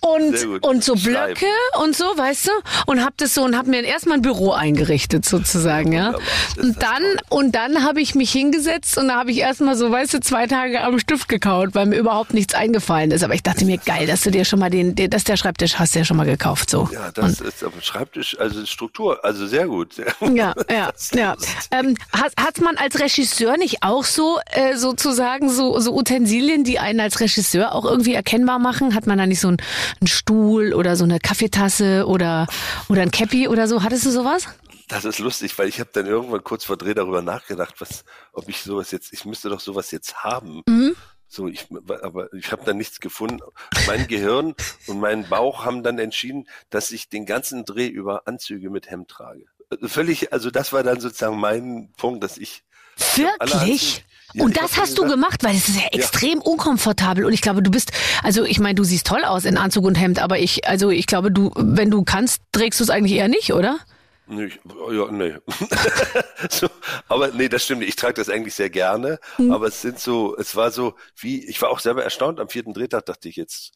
[0.00, 1.84] Und, und so Blöcke Schreiben.
[1.84, 2.50] und so, weißt du?
[2.86, 6.14] Und hab das so und hab mir erstmal ein Büro eingerichtet sozusagen, ja.
[6.56, 10.14] Und dann, und dann habe ich mich hingesetzt und da habe ich erstmal so, weißt
[10.14, 13.22] du, zwei Tage am Stift gekaut, weil mir überhaupt nichts eingefallen ist.
[13.22, 15.94] Aber ich dachte mir, geil, dass du dir schon mal den, dass der Schreibtisch hast
[15.94, 16.88] du ja schon mal gekauft, so.
[16.92, 19.96] Ja, das und, ist aber Schreibtisch, also Struktur, also sehr gut.
[19.96, 21.36] Ja, ja, ja.
[21.70, 26.78] Ähm, hat, hat man als Regisseur nicht auch so, äh, sozusagen so so, Utensilien, die
[26.78, 28.94] einen als Regisseur auch irgendwie erkennbar machen?
[28.94, 29.58] Hat man da nicht so einen,
[30.00, 32.46] einen Stuhl oder so eine Kaffeetasse oder,
[32.88, 33.82] oder ein Cappy oder so?
[33.82, 34.48] Hattest du sowas?
[34.88, 38.48] Das ist lustig, weil ich habe dann irgendwann kurz vor Dreh darüber nachgedacht, was, ob
[38.48, 40.62] ich sowas jetzt, ich müsste doch sowas jetzt haben.
[40.66, 40.96] Mhm.
[41.28, 41.68] So, ich,
[42.02, 43.38] aber ich habe da nichts gefunden.
[43.86, 44.54] Mein Gehirn
[44.88, 49.08] und mein Bauch haben dann entschieden, dass ich den ganzen Dreh über Anzüge mit Hemd
[49.08, 49.44] trage.
[49.84, 52.64] Völlig, also das war dann sozusagen mein Punkt, dass ich
[53.16, 54.04] Wirklich?
[54.32, 56.44] Ja, und das hast du gemacht, weil es ist ja extrem ja.
[56.44, 57.24] unkomfortabel.
[57.24, 59.96] Und ich glaube, du bist, also ich meine, du siehst toll aus in Anzug und
[59.96, 63.28] Hemd, aber ich, also ich glaube, du, wenn du kannst, trägst du es eigentlich eher
[63.28, 63.78] nicht, oder?
[64.32, 64.48] Nee,
[64.92, 65.34] ja, nee.
[66.50, 66.68] so,
[67.08, 67.82] aber nee, das stimmt.
[67.82, 69.18] Ich trage das eigentlich sehr gerne.
[69.38, 69.50] Mhm.
[69.50, 72.38] Aber es sind so, es war so, wie, ich war auch selber erstaunt.
[72.38, 73.72] Am vierten Drehtag dachte ich jetzt,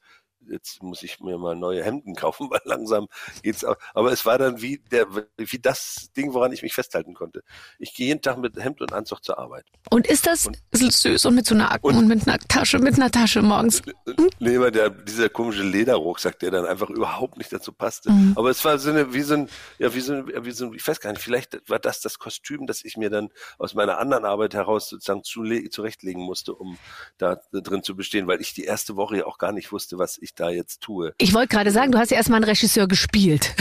[0.50, 3.08] jetzt muss ich mir mal neue Hemden kaufen, weil langsam
[3.42, 3.76] geht's auch.
[3.94, 7.42] Aber es war dann wie der, wie das Ding, woran ich mich festhalten konnte.
[7.78, 9.66] Ich gehe jeden Tag mit Hemd und Anzug zur Arbeit.
[9.90, 12.78] Und ist das und, süß und mit so einer Akten und, und, mit einer Tasche,
[12.78, 13.82] mit einer Tasche morgens?
[14.06, 14.30] Hm?
[14.38, 18.10] Nee, weil der, dieser komische Lederrucksack, der dann einfach überhaupt nicht dazu passte.
[18.10, 18.32] Mhm.
[18.36, 20.74] Aber es war so eine, wie so ein, ja, wie so ein, wie so ein,
[20.74, 23.98] ich weiß gar nicht, vielleicht war das das Kostüm, das ich mir dann aus meiner
[23.98, 26.78] anderen Arbeit heraus sozusagen zurechtlegen musste, um
[27.18, 30.18] da drin zu bestehen, weil ich die erste Woche ja auch gar nicht wusste, was
[30.18, 31.14] ich da jetzt tue.
[31.18, 33.54] Ich wollte gerade sagen, du hast ja erstmal einen Regisseur gespielt.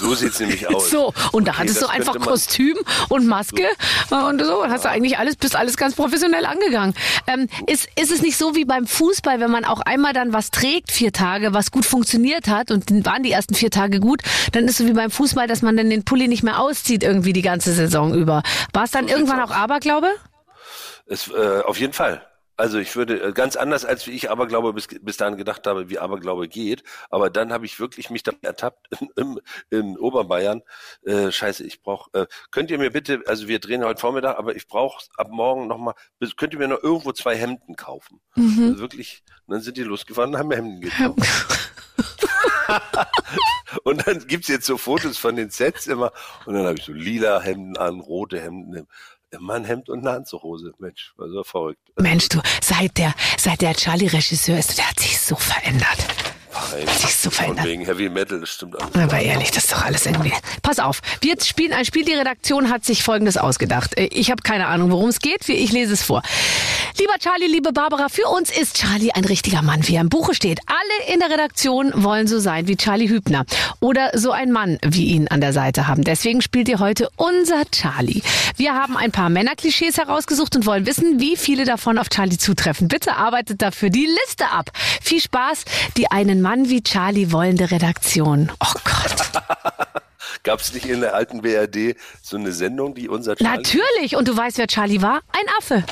[0.00, 0.90] So sieht's nämlich aus.
[0.90, 2.76] So, und da hattest du einfach Kostüm
[3.08, 3.66] und Maske
[4.08, 4.16] so.
[4.16, 6.94] und so, hast du eigentlich alles, bist alles ganz professionell angegangen.
[7.26, 10.50] Ähm, ist, ist es nicht so wie beim Fußball, wenn man auch einmal dann was
[10.50, 14.22] trägt, vier Tage, was gut funktioniert hat und dann waren die ersten vier Tage gut,
[14.52, 17.02] dann ist es so wie beim Fußball, dass man dann den Pulli nicht mehr auszieht
[17.02, 18.42] irgendwie die ganze Saison über.
[18.72, 20.08] War es dann so irgendwann auch Aberglaube?
[21.06, 22.22] Es, äh, auf jeden Fall.
[22.62, 25.90] Also ich würde äh, ganz anders, als wie ich Aberglaube bis, bis dahin gedacht habe,
[25.90, 26.84] wie Aberglaube geht.
[27.10, 30.62] Aber dann habe ich wirklich mich da ertappt in, in, in Oberbayern.
[31.04, 32.08] Äh, scheiße, ich brauche.
[32.12, 35.66] Äh, könnt ihr mir bitte, also wir drehen heute Vormittag, aber ich brauche ab morgen
[35.66, 35.94] nochmal,
[36.36, 38.20] könnt ihr mir noch irgendwo zwei Hemden kaufen?
[38.36, 38.68] Mhm.
[38.68, 39.24] Also wirklich.
[39.46, 41.18] Und dann sind die losgefahren und haben Hemden gekauft.
[43.82, 46.12] und dann gibt's jetzt so Fotos von den Sets immer.
[46.46, 48.86] Und dann habe ich so lila Hemden an, rote Hemden
[49.32, 50.72] immer ein Hemd und eine Anzughose.
[50.78, 51.80] Mensch, war so verrückt.
[51.96, 56.21] Mensch, du, seit der, seit der Charlie-Regisseur ist, der hat sich so verändert.
[56.52, 57.64] Nein, so verändert.
[57.64, 58.94] Wegen Heavy Metal, das stimmt alles.
[58.94, 60.32] Aber ehrlich, das ist doch alles irgendwie.
[60.62, 62.04] Pass auf, wir spielen ein Spiel.
[62.04, 63.96] Die Redaktion hat sich Folgendes ausgedacht.
[63.96, 65.48] Äh, ich habe keine Ahnung, worum es geht.
[65.48, 66.22] Ich lese es vor.
[66.98, 70.34] Lieber Charlie, liebe Barbara, für uns ist Charlie ein richtiger Mann, wie er im Buche
[70.34, 70.60] steht.
[70.66, 73.46] Alle in der Redaktion wollen so sein wie Charlie Hübner
[73.80, 76.04] oder so ein Mann wie ihn an der Seite haben.
[76.04, 78.22] Deswegen spielt ihr heute unser Charlie.
[78.56, 82.88] Wir haben ein paar Männerklischees herausgesucht und wollen wissen, wie viele davon auf Charlie zutreffen.
[82.88, 84.70] Bitte arbeitet dafür die Liste ab.
[85.00, 85.64] Viel Spaß,
[85.96, 88.52] die einen Mann wie Charlie wollende Redaktion.
[88.60, 89.32] Oh Gott.
[90.42, 93.56] Gab es nicht in der alten BRD so eine Sendung, die unser Charlie...
[93.58, 94.16] Natürlich.
[94.16, 95.20] Und du weißt, wer Charlie war?
[95.32, 95.84] Ein Affe.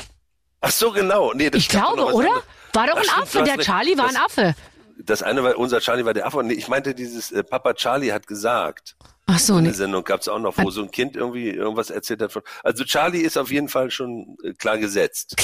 [0.59, 1.33] Ach so, genau.
[1.33, 2.27] Nee, ich glaube, oder?
[2.27, 2.43] Anderes.
[2.73, 3.43] War doch ein Ach, Affe.
[3.43, 4.55] Der Charlie war ein Affe.
[4.97, 6.43] Das eine war, unser Charlie war der Affe.
[6.43, 8.95] Nee, ich meinte dieses, äh, Papa Charlie hat gesagt.
[9.33, 12.21] Ach so, eine Sendung gab es auch noch, wo so ein Kind irgendwie irgendwas erzählt
[12.21, 12.41] hat von.
[12.63, 15.35] Also Charlie ist auf jeden Fall schon äh, klar gesetzt.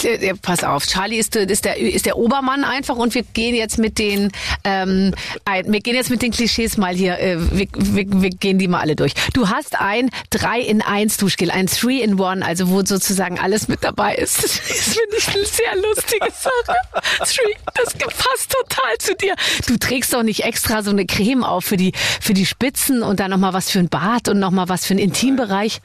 [0.42, 3.98] Pass auf, Charlie ist, ist der ist der Obermann einfach und wir gehen jetzt mit
[3.98, 4.32] den
[4.64, 5.14] ähm,
[5.46, 8.68] ein, wir gehen jetzt mit den Klischees mal hier, äh, wir, wir, wir gehen die
[8.68, 9.14] mal alle durch.
[9.34, 13.68] Du hast ein 3 in 1 Duschgel, ein 3 in 1, also wo sozusagen alles
[13.68, 14.44] mit dabei ist.
[14.44, 16.76] Das finde ich eine sehr lustige Sache.
[17.20, 19.36] Das passt total zu dir.
[19.68, 23.20] Du trägst doch nicht extra so eine Creme auf für die für die Spitzen und
[23.20, 25.82] dann noch mal was für ein Bad und nochmal was für ein Intimbereich.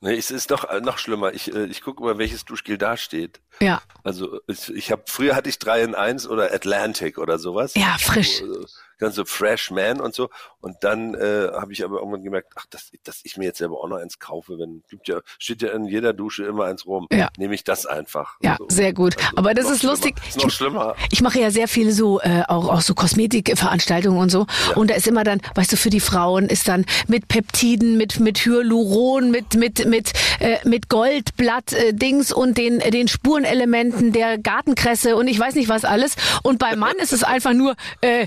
[0.00, 1.32] Nee, es ist doch äh, noch schlimmer.
[1.32, 3.40] Ich, äh, ich gucke mal, welches Duschgel da steht.
[3.60, 3.82] Ja.
[4.04, 7.74] Also ich, ich habe früher hatte ich 3 in 1 oder Atlantic oder sowas.
[7.74, 8.38] Ja, frisch.
[8.38, 8.64] So,
[8.98, 10.28] ganz so Fresh Man und so.
[10.60, 13.78] Und dann äh, habe ich aber irgendwann gemerkt, ach, dass, dass ich mir jetzt selber
[13.80, 17.06] auch noch eins kaufe, wenn gibt ja steht ja in jeder Dusche immer eins rum.
[17.12, 17.28] Ja.
[17.36, 18.36] Nehme ich das einfach.
[18.42, 18.66] Ja, so.
[18.68, 19.16] sehr gut.
[19.18, 19.92] Also, aber das ist schlimmer.
[19.92, 20.16] lustig.
[20.28, 20.94] Ist noch schlimmer.
[21.06, 24.46] Ich, ich mache ja sehr viele so äh, auch auch so Kosmetikveranstaltungen und so.
[24.68, 24.76] Ja.
[24.76, 28.20] Und da ist immer dann, weißt du, für die Frauen ist dann mit Peptiden, mit
[28.20, 34.12] mit Hyaluron, mit mit mit äh, mit Goldblatt äh, Dings und den äh, den Spurenelementen
[34.12, 36.16] der Gartenkresse und ich weiß nicht was alles.
[36.42, 38.26] Und beim Mann ist es einfach nur äh,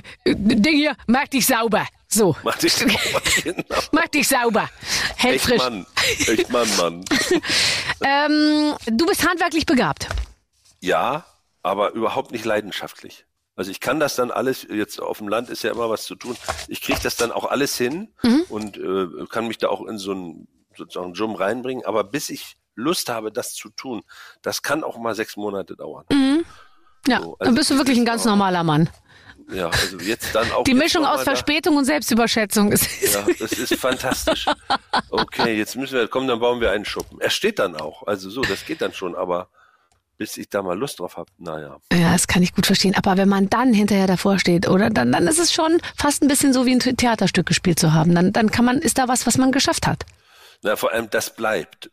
[0.62, 1.86] Ding hier, mach dich sauber.
[2.08, 2.36] So.
[2.43, 3.21] Mach dich sauber.
[3.43, 3.63] Genau.
[3.93, 4.69] Mach dich sauber.
[5.15, 5.58] Hält Echt frisch.
[5.60, 5.86] Mann.
[6.28, 7.06] Echt Mann, Mann.
[8.04, 10.10] ähm, du bist handwerklich begabt.
[10.82, 11.26] Ja,
[11.63, 13.26] aber überhaupt nicht leidenschaftlich.
[13.56, 16.15] Also ich kann das dann alles, jetzt auf dem Land ist ja immer was zu
[16.15, 16.36] tun,
[16.67, 18.43] ich kriege das dann auch alles hin mhm.
[18.50, 22.58] und äh, kann mich da auch in so einen sozusagen Jum reinbringen, aber bis ich
[22.76, 24.02] Lust habe, das zu tun,
[24.41, 26.06] das kann auch mal sechs Monate dauern.
[26.12, 26.45] Mhm.
[27.08, 28.89] Ja, so, also dann bist du wirklich ein ganz normaler Mann.
[29.50, 30.64] Ja, also jetzt dann auch.
[30.64, 32.88] Die Mischung aus Verspätung und Selbstüberschätzung ist.
[33.14, 34.46] Ja, das ist fantastisch.
[35.10, 37.20] Okay, jetzt müssen wir, komm, dann bauen wir einen Schuppen.
[37.20, 38.08] Er steht dann auch.
[38.08, 39.50] Also so, das geht dann schon, aber
[40.18, 41.78] bis ich da mal Lust drauf habe, naja.
[41.92, 42.94] Ja, das kann ich gut verstehen.
[42.96, 46.28] Aber wenn man dann hinterher davor steht, oder dann, dann ist es schon fast ein
[46.28, 48.14] bisschen so wie ein Theaterstück gespielt zu haben.
[48.14, 50.06] Dann, dann kann man, ist da was, was man geschafft hat.
[50.62, 51.90] Na, vor allem das bleibt.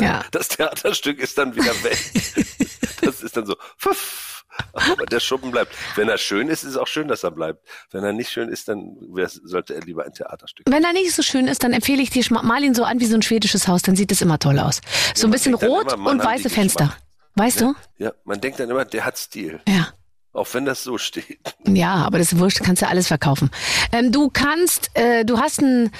[0.00, 0.24] Ja.
[0.30, 1.98] Das Theaterstück ist dann wieder weg.
[3.02, 4.35] Das ist dann so, pfuff
[4.72, 5.74] aber der Schuppen bleibt.
[5.96, 7.66] Wenn er schön ist, ist es auch schön, dass er bleibt.
[7.90, 8.96] Wenn er nicht schön ist, dann
[9.44, 10.66] sollte er lieber ein Theaterstück.
[10.68, 13.06] Wenn er nicht so schön ist, dann empfehle ich dir, mal ihn so an wie
[13.06, 14.80] so ein schwedisches Haus, dann sieht es immer toll aus.
[15.14, 16.94] So ja, ein bisschen rot immer, und weiße Fenster.
[17.34, 18.04] Weißt ja, du?
[18.04, 19.60] Ja, man denkt dann immer, der hat Stil.
[19.68, 19.88] Ja.
[20.32, 21.38] Auch wenn das so steht.
[21.66, 23.50] Ja, aber das ist wurscht, kannst du alles verkaufen.
[23.90, 25.90] Ähm, du kannst, äh, du hast ein,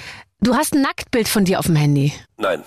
[0.41, 2.13] du hast ein Nacktbild von dir auf dem Handy.
[2.37, 2.63] Nein.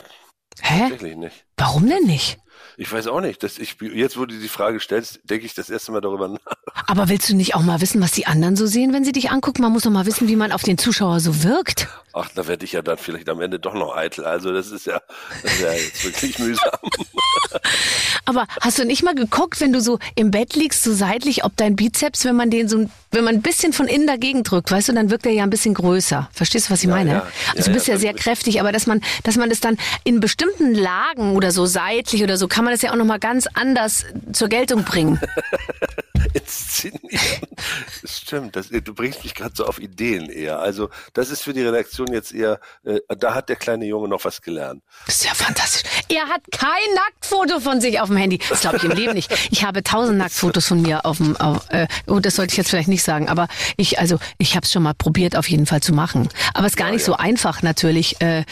[0.62, 0.80] Hä?
[0.82, 1.46] Tatsächlich nicht.
[1.58, 2.40] Warum denn nicht?
[2.80, 3.44] Ich weiß auch nicht.
[3.44, 6.40] Dass ich, jetzt, wo du die Frage stellst, denke ich das erste Mal darüber nach.
[6.88, 9.32] Aber willst du nicht auch mal wissen, was die anderen so sehen, wenn sie dich
[9.32, 9.64] angucken?
[9.64, 11.90] Man muss doch mal wissen, wie man auf den Zuschauer so wirkt.
[12.14, 14.24] Ach, da werde ich ja dann vielleicht am Ende doch noch eitel.
[14.24, 15.02] Also das ist ja,
[15.44, 16.80] das ist ja jetzt wirklich mühsam.
[18.26, 21.58] Aber hast du nicht mal geguckt, wenn du so im Bett liegst, so seitlich, ob
[21.58, 24.90] dein Bizeps, wenn man den so, wenn man ein bisschen von innen dagegen drückt, weißt
[24.90, 26.30] du, dann wirkt er ja ein bisschen größer.
[26.32, 27.12] Verstehst du, was ich Ja, meine?
[27.12, 27.28] ja.
[27.56, 30.20] also du bist ja, ja, sehr kräftig, aber dass man, dass man das dann in
[30.20, 34.06] bestimmten Lagen oder so seitlich oder so, kann man das ja auch nochmal ganz anders
[34.32, 35.20] zur Geltung bringen.
[36.34, 37.42] Inszenieren.
[38.02, 38.56] Das stimmt.
[38.56, 40.60] Das, du bringst mich gerade so auf Ideen eher.
[40.60, 44.24] Also das ist für die Redaktion jetzt eher, äh, da hat der kleine Junge noch
[44.26, 44.84] was gelernt.
[45.06, 45.84] Das ist ja fantastisch.
[46.10, 48.40] Er hat kein Nacktfoto von sich auf dem Handy.
[48.50, 49.32] Das glaube ich im Leben nicht.
[49.52, 51.36] Ich habe tausend Nacktfotos von mir auf dem.
[51.38, 54.66] Auf, äh, oh, das sollte ich jetzt vielleicht nicht sagen, aber ich, also ich habe
[54.66, 56.30] es schon mal probiert, auf jeden Fall zu machen.
[56.54, 57.08] Aber es ist gar Ja, nicht ja.
[57.08, 58.20] so einfach natürlich.
[58.22, 58.44] Äh,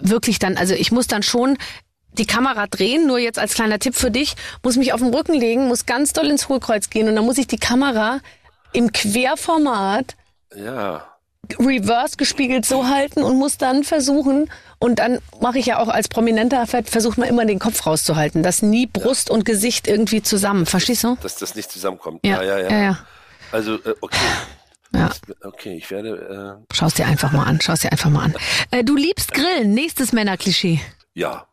[0.00, 1.56] wirklich dann, also ich muss dann schon
[2.18, 5.34] die Kamera drehen, nur jetzt als kleiner Tipp für dich, muss mich auf den Rücken
[5.34, 8.18] legen, muss ganz doll ins Hohlkreuz gehen und dann muss ich die Kamera
[8.72, 10.16] im Querformat
[10.54, 11.06] Ja.
[11.58, 16.08] reverse gespiegelt so halten und muss dann versuchen, und dann mache ich ja auch als
[16.08, 21.04] Prominenter, versucht man immer den Kopf rauszuhalten, dass nie Brust und Gesicht irgendwie zusammen, verstehst
[21.04, 21.16] du?
[21.22, 22.20] Dass das nicht zusammenkommt.
[22.24, 22.70] Ja, ja, ja.
[22.70, 22.98] ja, ja.
[23.52, 24.18] Also, äh, okay.
[24.92, 25.08] Ja.
[25.44, 28.34] Okay, ich werde, äh, Schau's dir einfach mal an, schau's dir einfach mal an.
[28.72, 30.80] Äh, du liebst Grillen, nächstes Männerklischee.
[31.14, 31.46] ja,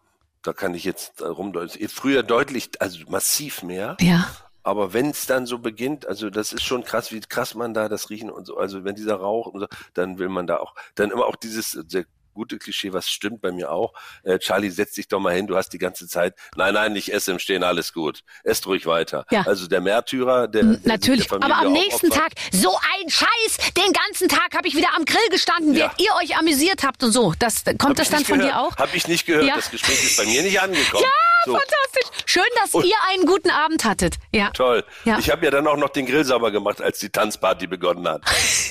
[0.47, 1.89] da kann ich jetzt äh, rumdeuten.
[1.89, 3.97] Früher deutlich, also massiv mehr.
[3.99, 4.29] Ja.
[4.63, 7.89] Aber wenn es dann so beginnt, also das ist schon krass, wie krass man da
[7.89, 10.73] das Riechen und so, also wenn dieser Rauch und so, dann will man da auch,
[10.95, 12.05] dann immer auch dieses sehr
[12.37, 13.93] gute Klischee, was stimmt bei mir auch.
[14.23, 17.11] Äh, Charlie, setz dich doch mal hin, du hast die ganze Zeit, nein, nein, nicht
[17.11, 18.21] esse im Stehen, alles gut.
[18.43, 19.25] Esst ruhig weiter.
[19.31, 19.41] Ja.
[19.45, 22.09] Also der Märtyrer, der, Natürlich, der aber am nächsten.
[22.09, 25.91] Tag, so ein Scheiß, den ganzen Tag habe ich wieder am Grill gestanden, Ja.
[25.97, 27.33] während ihr euch amüsiert habt und so.
[27.39, 28.53] Das, kommt das ich dann von gehört.
[28.55, 28.75] dir auch?
[28.77, 29.45] Hab ich nicht gehört.
[29.45, 29.55] Ja.
[29.55, 31.03] Das Gespräch ist bei mir nicht angekommen.
[31.03, 31.09] Ja,
[31.45, 32.23] so, fantastisch.
[32.25, 34.15] Schön, dass Und- ihr einen guten Abend hattet.
[34.31, 34.51] Ja.
[34.51, 34.83] Toll.
[35.05, 35.17] Ja.
[35.19, 38.21] Ich habe ja dann auch noch den Grill sauber gemacht, als die Tanzparty begonnen hat.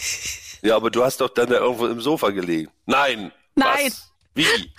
[0.62, 2.70] ja, aber du hast doch dann da irgendwo im Sofa gelegen.
[2.86, 3.32] Nein.
[3.56, 3.86] Nein.
[3.86, 4.12] Was?
[4.34, 4.46] Wie?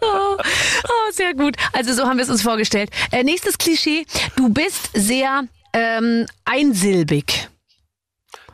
[0.00, 1.56] Oh, sehr gut.
[1.72, 2.90] Also so haben wir es uns vorgestellt.
[3.12, 4.06] Äh, nächstes Klischee.
[4.36, 7.48] Du bist sehr ähm, einsilbig.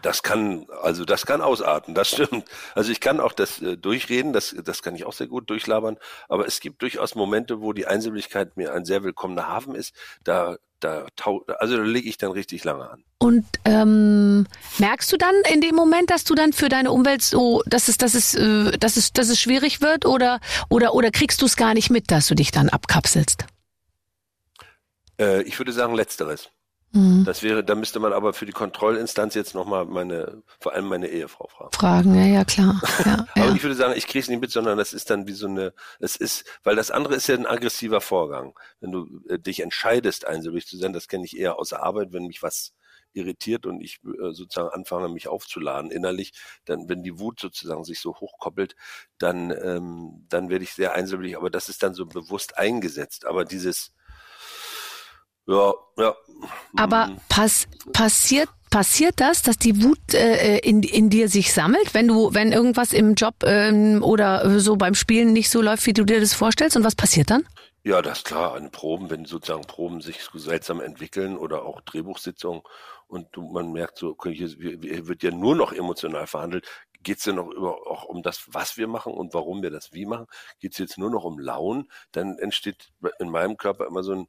[0.03, 2.47] Das kann, also das kann ausarten, das stimmt.
[2.75, 5.97] Also ich kann auch das äh, durchreden, das, das kann ich auch sehr gut durchlabern,
[6.29, 9.95] aber es gibt durchaus Momente, wo die Einsilbigkeit mir ein sehr willkommener Hafen ist.
[10.23, 11.07] Da, da
[11.59, 13.05] also da lege ich dann richtig lange an.
[13.18, 14.47] Und ähm,
[14.78, 17.97] merkst du dann in dem Moment, dass du dann für deine Umwelt so, dass es,
[17.97, 21.57] dass es, äh, dass es, dass es schwierig wird oder oder oder kriegst du es
[21.57, 23.47] gar nicht mit, dass du dich dann abkapselst?
[25.18, 26.51] Äh, ich würde sagen, letzteres.
[26.95, 27.25] Mhm.
[27.25, 31.09] Das wäre, da müsste man aber für die Kontrollinstanz jetzt nochmal meine, vor allem meine
[31.09, 31.73] Ehefrau fragen.
[31.73, 32.81] Fragen, ja, ja, klar.
[33.05, 33.55] Ja, Aber ja.
[33.55, 35.75] ich würde sagen, ich kriege es nicht mit, sondern das ist dann wie so eine,
[35.99, 38.57] es ist, weil das andere ist ja ein aggressiver Vorgang.
[38.81, 42.13] Wenn du äh, dich entscheidest, einsilbig zu sein, das kenne ich eher aus der Arbeit,
[42.13, 42.73] wenn mich was
[43.13, 46.33] irritiert und ich äh, sozusagen anfange, mich aufzuladen innerlich,
[46.65, 48.77] dann, wenn die Wut sozusagen sich so hochkoppelt,
[49.19, 53.27] dann, ähm, dann werde ich sehr einsilbig, aber das ist dann so bewusst eingesetzt.
[53.27, 53.93] Aber dieses,
[55.47, 56.15] ja, ja.
[56.77, 61.95] Aber mm, pass, passiert passiert das, dass die Wut äh, in, in dir sich sammelt,
[61.95, 65.93] wenn du wenn irgendwas im Job ähm, oder so beim Spielen nicht so läuft, wie
[65.93, 66.77] du dir das vorstellst?
[66.77, 67.47] Und was passiert dann?
[67.85, 68.55] Ja, das ist klar.
[68.55, 72.63] An Proben, wenn sozusagen Proben sich so seltsam entwickeln oder auch Drehbuchsitzungen
[73.07, 76.67] und du, man merkt so, okay, hier, hier wird ja nur noch emotional verhandelt.
[77.03, 79.93] Geht es denn noch über, auch um das, was wir machen und warum wir das
[79.93, 80.27] wie machen?
[80.59, 81.91] Geht es jetzt nur noch um Launen?
[82.11, 82.91] Dann entsteht
[83.21, 84.27] in meinem Körper immer so ein,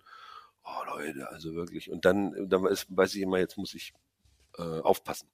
[0.65, 1.91] oh Leute, also wirklich.
[1.91, 3.93] Und dann, dann ist, weiß ich immer, jetzt muss ich
[4.57, 5.29] äh, aufpassen.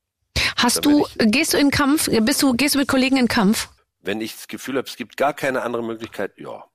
[0.58, 2.10] Hast du gehst du in Kampf?
[2.22, 3.70] Bist du gehst du mit Kollegen in Kampf?
[4.02, 6.66] Wenn ich das Gefühl habe, es gibt gar keine andere Möglichkeit, ja.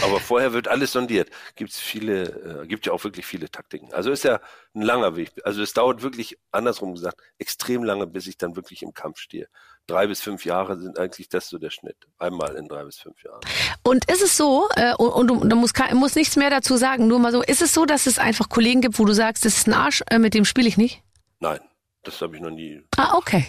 [0.00, 1.30] Aber vorher wird alles sondiert.
[1.54, 3.92] Gibt es viele, äh, gibt ja auch wirklich viele Taktiken.
[3.92, 4.40] Also ist ja
[4.74, 5.32] ein langer Weg.
[5.44, 9.48] Also es dauert wirklich, andersrum gesagt, extrem lange, bis ich dann wirklich im Kampf stehe.
[9.86, 11.96] Drei bis fünf Jahre sind eigentlich das so der Schnitt.
[12.18, 13.40] Einmal in drei bis fünf Jahren.
[13.82, 17.18] Und ist es so, äh, und, und du, musst, musst nichts mehr dazu sagen, nur
[17.18, 19.66] mal so, ist es so, dass es einfach Kollegen gibt, wo du sagst, das ist
[19.66, 21.02] ein Arsch, äh, mit dem spiele ich nicht?
[21.40, 21.60] Nein,
[22.04, 22.82] das habe ich noch nie.
[22.96, 23.44] Ah, okay.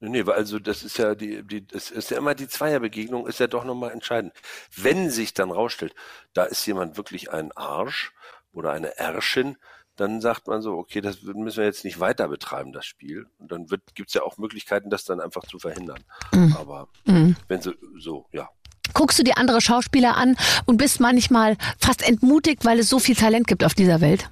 [0.00, 3.26] Nee, Nee, weil also das ist ja die, die, das ist ja immer die Zweierbegegnung,
[3.26, 4.32] ist ja doch nochmal entscheidend.
[4.76, 5.94] Wenn sich dann rausstellt,
[6.34, 8.12] da ist jemand wirklich ein Arsch
[8.52, 9.56] oder eine Ärschin,
[9.96, 13.26] dann sagt man so, okay, das müssen wir jetzt nicht weiter betreiben, das Spiel.
[13.38, 16.00] Und dann wird, gibt's ja auch Möglichkeiten, das dann einfach zu verhindern.
[16.32, 16.56] Mhm.
[16.58, 17.36] Aber Mhm.
[17.48, 18.48] wenn so, so, ja.
[18.92, 20.36] Guckst du dir andere Schauspieler an
[20.66, 24.30] und bist manchmal fast entmutigt, weil es so viel Talent gibt auf dieser Welt?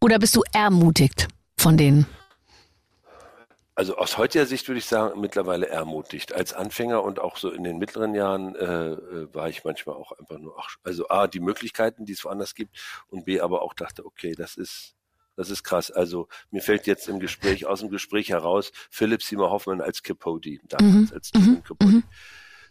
[0.00, 2.06] Oder bist du ermutigt von denen?
[3.74, 6.34] Also aus heutiger Sicht würde ich sagen, mittlerweile ermutigt.
[6.34, 10.12] Als Anfänger und auch so in den mittleren Jahren äh, äh, war ich manchmal auch
[10.12, 12.76] einfach nur, ach, also A, die Möglichkeiten, die es woanders gibt
[13.08, 14.96] und B, aber auch dachte, okay, das ist,
[15.36, 15.90] das ist krass.
[15.90, 20.58] Also mir fällt jetzt im Gespräch, aus dem Gespräch heraus, Philipp Seymour Hoffmann als Capote,
[20.64, 21.92] damals Mhm, als mhm, Capote.
[21.92, 22.02] mhm.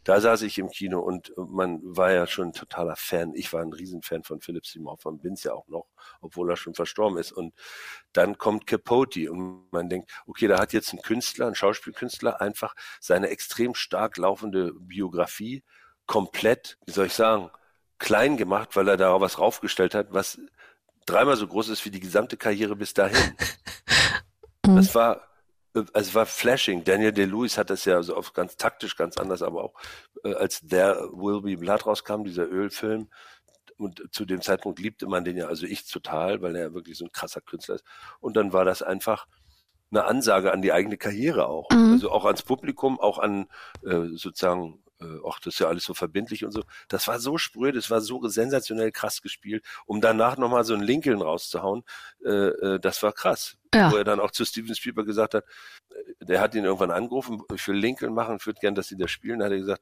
[0.10, 3.36] Da saß ich im Kino und man war ja schon ein totaler Fan.
[3.36, 5.86] Ich war ein Riesenfan von Philipp Seymour Hoffmann, bin's ja auch noch,
[6.20, 7.32] obwohl er schon verstorben ist.
[7.32, 7.54] Und
[8.12, 12.74] dann kommt Capote und man denkt, okay, da hat jetzt ein Künstler, ein Schauspielkünstler einfach
[13.00, 15.64] seine extrem stark laufende Biografie
[16.08, 17.52] komplett, wie soll ich sagen,
[18.00, 20.42] klein gemacht, weil er da was raufgestellt hat, was
[21.06, 23.16] dreimal so groß ist wie die gesamte Karriere bis dahin.
[24.62, 25.29] Das war, äh, also
[25.94, 26.84] es war flashing.
[26.84, 29.74] Daniel Day-Lewis hat das ja so auf ganz taktisch ganz anders, aber auch
[30.24, 33.10] äh, als There Will Be Blood rauskam, dieser Ölfilm,
[33.80, 36.98] und zu dem Zeitpunkt liebte man den ja, also ich total, weil er ja wirklich
[36.98, 37.86] so ein krasser Künstler ist.
[38.20, 39.26] Und dann war das einfach
[39.90, 41.70] eine Ansage an die eigene Karriere auch.
[41.72, 41.94] Mhm.
[41.94, 43.48] Also auch ans Publikum, auch an
[43.84, 46.64] äh, sozusagen ach, das ist ja alles so verbindlich und so.
[46.88, 50.84] Das war so spröde, das war so sensationell krass gespielt, um danach nochmal so einen
[50.84, 51.84] Lincoln rauszuhauen,
[52.26, 53.58] äh, äh, das war krass.
[53.74, 53.92] Ja.
[53.92, 55.46] Wo er dann auch zu Steven Spielberg gesagt hat,
[55.90, 58.98] äh, der hat ihn irgendwann angerufen, ich will Lincoln machen, ich würde gern, dass sie
[58.98, 59.40] das spielen.
[59.40, 59.82] Da hat er gesagt,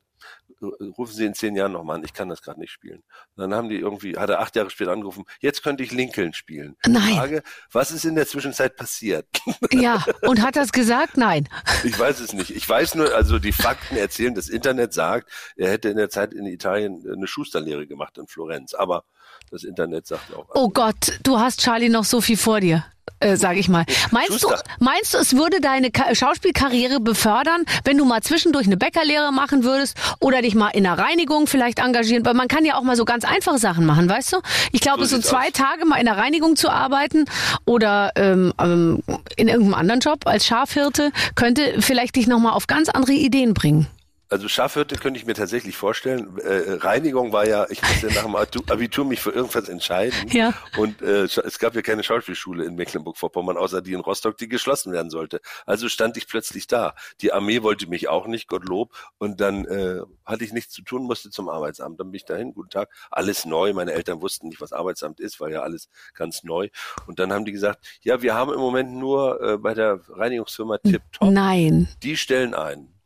[0.61, 3.03] rufen Sie in zehn Jahren nochmal an, ich kann das gerade nicht spielen.
[3.35, 6.33] Und dann haben die irgendwie, hat er acht Jahre später angerufen, jetzt könnte ich Lincoln
[6.33, 6.75] spielen.
[6.85, 7.15] Nein.
[7.15, 9.27] Frage, was ist in der Zwischenzeit passiert?
[9.71, 11.17] Ja, und hat das gesagt?
[11.17, 11.47] Nein.
[11.83, 12.51] Ich weiß es nicht.
[12.51, 16.33] Ich weiß nur, also die Fakten erzählen, das Internet sagt, er hätte in der Zeit
[16.33, 18.73] in Italien eine Schusterlehre gemacht in Florenz.
[18.73, 19.03] Aber
[19.51, 20.45] das Internet sagt auch.
[20.53, 22.83] Oh Gott, du hast Charlie noch so viel vor dir
[23.19, 23.85] äh, sage ich mal.
[24.11, 28.77] Meinst du, meinst du, es würde deine Ka Schauspielkarriere befördern, wenn du mal zwischendurch eine
[28.77, 32.25] Bäckerlehre machen würdest oder dich mal in der Reinigung vielleicht engagieren?
[32.25, 34.37] Weil man kann ja auch mal so ganz einfache Sachen machen, weißt du?
[34.71, 35.53] Ich glaube, so, so zwei aus.
[35.53, 37.25] Tage mal in der Reinigung zu arbeiten
[37.65, 39.01] oder ähm, ähm,
[39.35, 43.87] in irgendeinem anderen Job als Schafhirte könnte vielleicht dich nochmal auf ganz andere Ideen bringen.
[44.29, 46.37] Also Schafhirte könnte ich mir tatsächlich vorstellen.
[46.39, 50.17] Äh, Reinigung war ja, ich musste nach dem Abitur mich für irgendwas entscheiden.
[50.29, 50.53] Ja.
[50.77, 54.91] Und äh, es gab ja keine Schauspielschule in Mecklenburg-Vorpommern, außer die in Rostock, die geschlossen
[54.91, 55.39] werden sollte.
[55.65, 56.93] Also stand ich plötzlich da.
[57.21, 58.93] Die Armee wollte mich auch nicht, Gottlob.
[59.17, 61.99] Und dann äh, hatte ich nichts zu tun, musste zum Arbeitsamt.
[61.99, 63.73] Dann bin ich dahin, guten Tag, alles neu.
[63.73, 66.67] Meine Eltern wussten nicht, was Arbeitsamt ist, war ja alles ganz neu.
[67.05, 70.79] Und dann haben die gesagt, ja, wir haben im Moment nur äh, bei der Reinigungsfirma
[70.79, 71.31] Tip Top.
[71.31, 71.87] Nein.
[72.03, 72.96] Die stellen ein.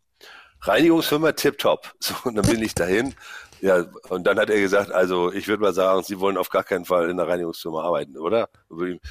[0.61, 1.93] Reinigungsfirma tipptopp.
[2.01, 3.13] So, und dann bin ich dahin.
[3.61, 6.63] Ja, und dann hat er gesagt, also ich würde mal sagen, Sie wollen auf gar
[6.63, 8.49] keinen Fall in der Reinigungsfirma arbeiten, oder?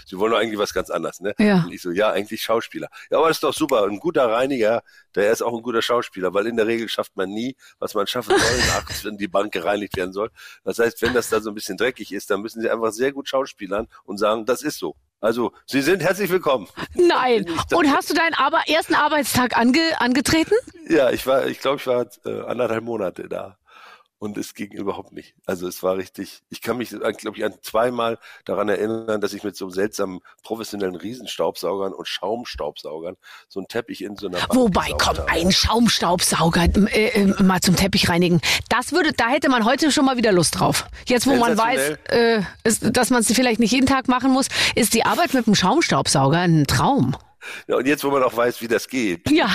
[0.04, 1.34] Sie wollen doch eigentlich was ganz anderes, ne?
[1.38, 1.62] Ja.
[1.64, 2.88] Und ich so, ja, eigentlich Schauspieler.
[3.10, 3.84] Ja, aber das ist doch super.
[3.84, 4.82] Ein guter Reiniger,
[5.14, 8.08] der ist auch ein guter Schauspieler, weil in der Regel schafft man nie, was man
[8.08, 10.30] schaffen soll, nachts, wenn die Bank gereinigt werden soll.
[10.64, 13.12] Das heißt, wenn das da so ein bisschen dreckig ist, dann müssen Sie einfach sehr
[13.12, 14.96] gut schauspielern und sagen, das ist so.
[15.20, 16.66] Also, Sie sind herzlich willkommen.
[16.94, 17.44] Nein.
[17.74, 20.54] Und hast du deinen Arbe ersten Arbeitstag ange angetreten?
[20.88, 23.56] Ja, ich war, ich glaube, ich war äh, anderthalb Monate da
[24.20, 25.34] und es ging überhaupt nicht.
[25.46, 29.42] Also es war richtig, ich kann mich, glaube ich, an zweimal daran erinnern, dass ich
[29.42, 33.16] mit so seltsamen professionellen Riesenstaubsaugern und Schaumstaubsaugern
[33.48, 35.28] so einen Teppich in so einer Bank Wobei, komm, habe.
[35.28, 38.42] ein Schaumstaubsauger äh, äh, mal zum Teppich reinigen.
[38.68, 40.86] Das würde, da hätte man heute schon mal wieder Lust drauf.
[41.06, 44.48] Jetzt, wo man weiß, äh, ist, dass man es vielleicht nicht jeden Tag machen muss,
[44.74, 47.16] ist die Arbeit mit dem Schaumstaubsauger ein Traum.
[47.66, 49.30] Ja, und jetzt, wo man auch weiß, wie das geht.
[49.30, 49.54] Ja.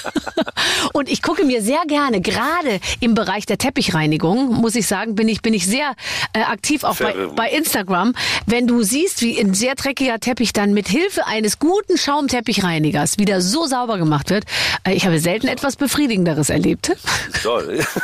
[0.92, 5.28] und ich gucke mir sehr gerne, gerade im Bereich der Teppichreinigung, muss ich sagen, bin
[5.28, 5.94] ich, bin ich sehr
[6.32, 8.14] äh, aktiv auch bei, bei Instagram.
[8.46, 13.40] Wenn du siehst, wie ein sehr dreckiger Teppich dann mit Hilfe eines guten Schaumteppichreinigers wieder
[13.40, 14.44] so sauber gemacht wird,
[14.84, 16.96] äh, ich habe selten etwas Befriedigenderes erlebt.
[17.42, 17.84] Toll.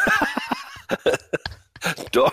[2.12, 2.32] Doll.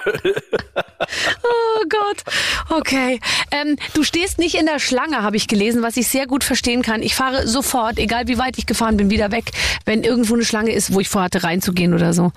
[1.44, 2.24] oh Gott.
[2.70, 3.20] Okay.
[3.52, 6.82] Ähm, du stehst nicht in der Schlange, habe ich gelesen, was ich sehr gut verstehen
[6.82, 7.02] kann.
[7.02, 9.52] Ich fahre sofort, egal wie weit ich gefahren bin, wieder weg,
[9.86, 12.32] wenn irgendwo eine Schlange ist, wo ich vorhatte reinzugehen oder so.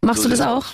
[0.00, 0.66] Machst so du das auch?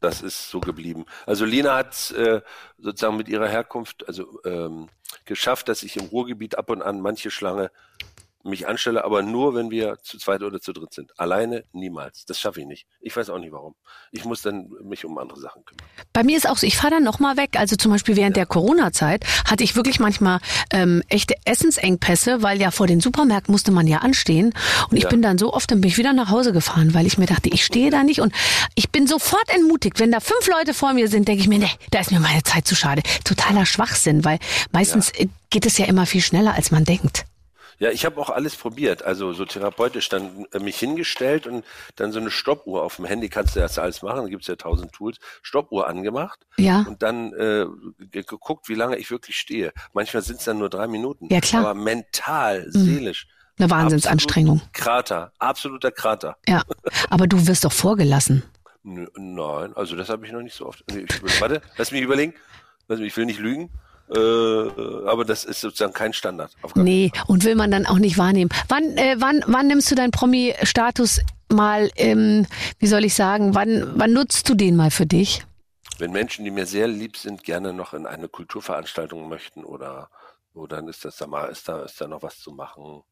[0.00, 1.06] Das ist so geblieben.
[1.26, 2.40] Also Lina hat äh,
[2.78, 4.88] sozusagen mit ihrer Herkunft also ähm,
[5.24, 7.70] geschafft, dass ich im Ruhrgebiet ab und an manche Schlange
[8.48, 11.18] mich anstelle, aber nur, wenn wir zu zweit oder zu dritt sind.
[11.18, 12.24] Alleine niemals.
[12.24, 12.86] Das schaffe ich nicht.
[13.00, 13.74] Ich weiß auch nicht warum.
[14.10, 15.86] Ich muss dann mich um andere Sachen kümmern.
[16.12, 17.50] Bei mir ist auch so, ich fahre dann nochmal weg.
[17.58, 18.44] Also zum Beispiel während ja.
[18.44, 20.40] der Corona-Zeit hatte ich wirklich manchmal
[20.72, 24.52] ähm, echte Essensengpässe, weil ja vor den Supermärkten musste man ja anstehen.
[24.90, 25.08] Und ich ja.
[25.08, 27.48] bin dann so oft, dann bin ich wieder nach Hause gefahren, weil ich mir dachte,
[27.48, 28.32] ich stehe da nicht und
[28.74, 30.00] ich bin sofort entmutigt.
[30.00, 32.42] Wenn da fünf Leute vor mir sind, denke ich mir, nee, da ist mir meine
[32.42, 33.02] Zeit zu schade.
[33.24, 34.38] Totaler Schwachsinn, weil
[34.72, 35.26] meistens ja.
[35.50, 37.24] geht es ja immer viel schneller, als man denkt.
[37.78, 39.02] Ja, ich habe auch alles probiert.
[39.02, 41.64] Also so therapeutisch dann äh, mich hingestellt und
[41.96, 44.22] dann so eine Stoppuhr auf dem Handy kannst du das alles machen.
[44.22, 45.18] Da gibt's ja tausend Tools.
[45.42, 46.84] Stoppuhr angemacht ja.
[46.88, 47.66] und dann äh,
[48.10, 49.72] geguckt, wie lange ich wirklich stehe.
[49.92, 51.28] Manchmal sind's dann nur drei Minuten.
[51.30, 51.64] Ja, klar.
[51.66, 52.84] Aber mental, mhm.
[52.84, 53.28] seelisch.
[53.58, 54.60] Eine Wahnsinnsanstrengung.
[54.72, 56.36] Krater, absoluter Krater.
[56.46, 56.62] Ja,
[57.10, 58.44] aber du wirst doch vorgelassen.
[58.84, 60.84] Nein, also das habe ich noch nicht so oft.
[60.92, 62.34] Ich, warte, lass mich überlegen.
[62.88, 63.70] Ich will nicht lügen.
[64.14, 64.18] Äh,
[65.06, 66.52] aber das ist sozusagen kein Standard.
[66.74, 68.50] nee, und will man dann auch nicht wahrnehmen.
[68.68, 72.46] Wann, äh, wann, wann nimmst du deinen Promi-Status mal, ähm,
[72.78, 75.44] wie soll ich sagen, wann, wann nutzt du den mal für dich?
[75.98, 80.10] Wenn Menschen, die mir sehr lieb sind, gerne noch in eine Kulturveranstaltung möchten oder,
[80.54, 83.02] oder dann ist das da mal, ist da, ist da noch was zu machen.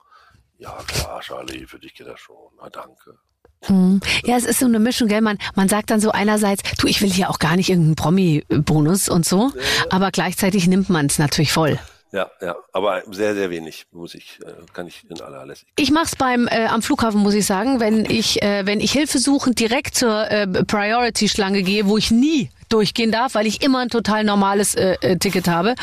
[0.59, 2.37] Ja, klar, Charlie, für dich geht das schon.
[2.59, 3.19] Na, danke.
[3.65, 4.01] Hm.
[4.25, 5.21] Ja, es ist so eine Mischung, gell?
[5.21, 9.09] Man, man sagt dann so einerseits, du, ich will hier auch gar nicht irgendeinen Promi-Bonus
[9.09, 9.53] und so,
[9.91, 11.79] aber gleichzeitig nimmt man es natürlich voll.
[12.13, 15.75] Ja, ja, aber sehr, sehr wenig muss ich, äh, kann ich in aller Lässigkeit.
[15.77, 19.19] Ich mach's beim äh, am Flughafen, muss ich sagen, wenn ich äh, wenn ich Hilfe
[19.19, 23.89] suchen direkt zur äh, Priority-Schlange gehe, wo ich nie durchgehen darf, weil ich immer ein
[23.89, 25.75] total normales äh, äh, Ticket habe.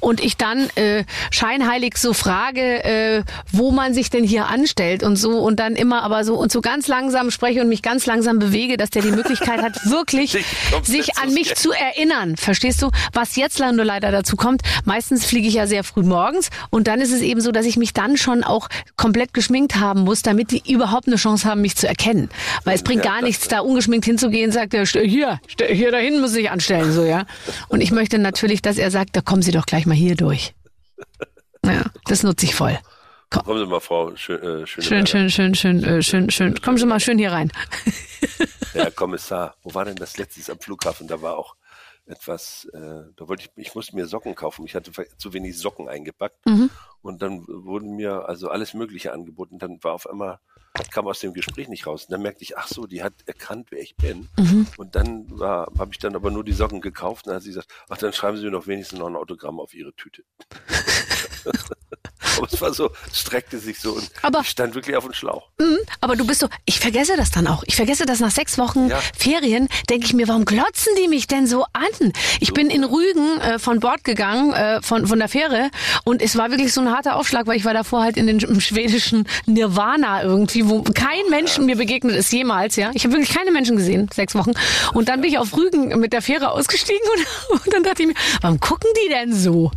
[0.00, 3.22] Und ich dann äh, scheinheilig so frage, äh,
[3.52, 6.60] wo man sich denn hier anstellt und so und dann immer aber so und so
[6.60, 10.36] ganz langsam spreche und mich ganz langsam bewege, dass der die Möglichkeit hat, wirklich
[10.82, 12.36] sich an mich zu erinnern.
[12.36, 12.90] Verstehst du?
[13.12, 17.00] Was jetzt nur leider dazu kommt, meistens fliege ich ja sehr früh morgens und dann
[17.00, 20.50] ist es eben so, dass ich mich dann schon auch komplett geschminkt haben muss, damit
[20.52, 22.30] die überhaupt eine Chance haben, mich zu erkennen.
[22.64, 26.20] Weil es bringt Ja, gar nichts, da ungeschminkt hinzugehen, sagt er, "Ste- hier, hier dahin
[26.28, 27.24] muss ich anstellen, so, ja.
[27.68, 30.54] Und ich möchte natürlich, dass er sagt, da kommen Sie doch gleich mal hier durch.
[31.64, 32.78] Ja, das nutze ich voll.
[33.30, 36.60] Kommen Sie mal, Frau Schön, äh, Schön, schön, schön, schön, äh, schön, schön.
[36.60, 37.50] Kommen Sie mal schön hier rein.
[38.74, 41.08] Herr Kommissar, wo war denn das letztes am Flughafen?
[41.08, 41.56] Da war auch
[42.06, 44.66] etwas, äh, da wollte ich, ich musste mir Socken kaufen.
[44.66, 46.44] Ich hatte zu wenig Socken eingepackt.
[46.44, 46.68] Mhm.
[47.00, 49.58] Und dann wurden mir also alles Mögliche angeboten.
[49.58, 50.40] Dann war auf einmal,
[50.90, 52.04] kam aus dem Gespräch nicht raus.
[52.04, 54.28] Und dann merkte ich, ach so, die hat erkannt, wer ich bin.
[54.38, 54.66] Mhm.
[54.76, 57.26] Und dann habe ich dann aber nur die Socken gekauft.
[57.26, 59.60] Und dann hat sie gesagt, ach, dann schreiben Sie mir doch wenigstens noch ein Autogramm
[59.60, 60.24] auf Ihre Tüte.
[62.38, 65.48] aber es war so, streckte sich so und Aber- stand wirklich auf dem Schlauch.
[65.58, 67.62] Mhm, aber du bist so, ich vergesse das dann auch.
[67.66, 69.00] Ich vergesse das nach sechs Wochen Ja.
[69.16, 72.12] Ferien, denke ich mir, warum glotzen die mich denn so an?
[72.40, 75.70] Ich bin in Rügen äh, von Bord gegangen, äh, von, von der Fähre,
[76.04, 78.38] und es war wirklich so ein harter Aufschlag, weil ich war davor halt in den
[78.38, 82.90] im schwedischen Nirvana irgendwie, wo kein Mensch mir begegnet ist jemals, ja.
[82.94, 84.52] Ich habe wirklich keine Menschen gesehen, sechs Wochen.
[84.94, 87.00] Und dann bin ich auf Rügen mit der Fähre ausgestiegen
[87.50, 89.70] und, und dann dachte ich mir, warum gucken die denn so?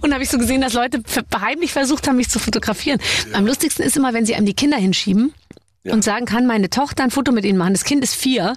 [0.00, 1.02] Und habe ich so gesehen, dass Leute
[1.40, 2.98] heimlich versucht haben, mich zu fotografieren.
[3.32, 5.32] Am lustigsten ist immer, wenn sie einem die Kinder hinschieben
[5.84, 5.92] Ja.
[5.92, 7.74] und sagen, kann meine Tochter ein Foto mit ihnen machen.
[7.74, 8.54] Das Kind ist vier.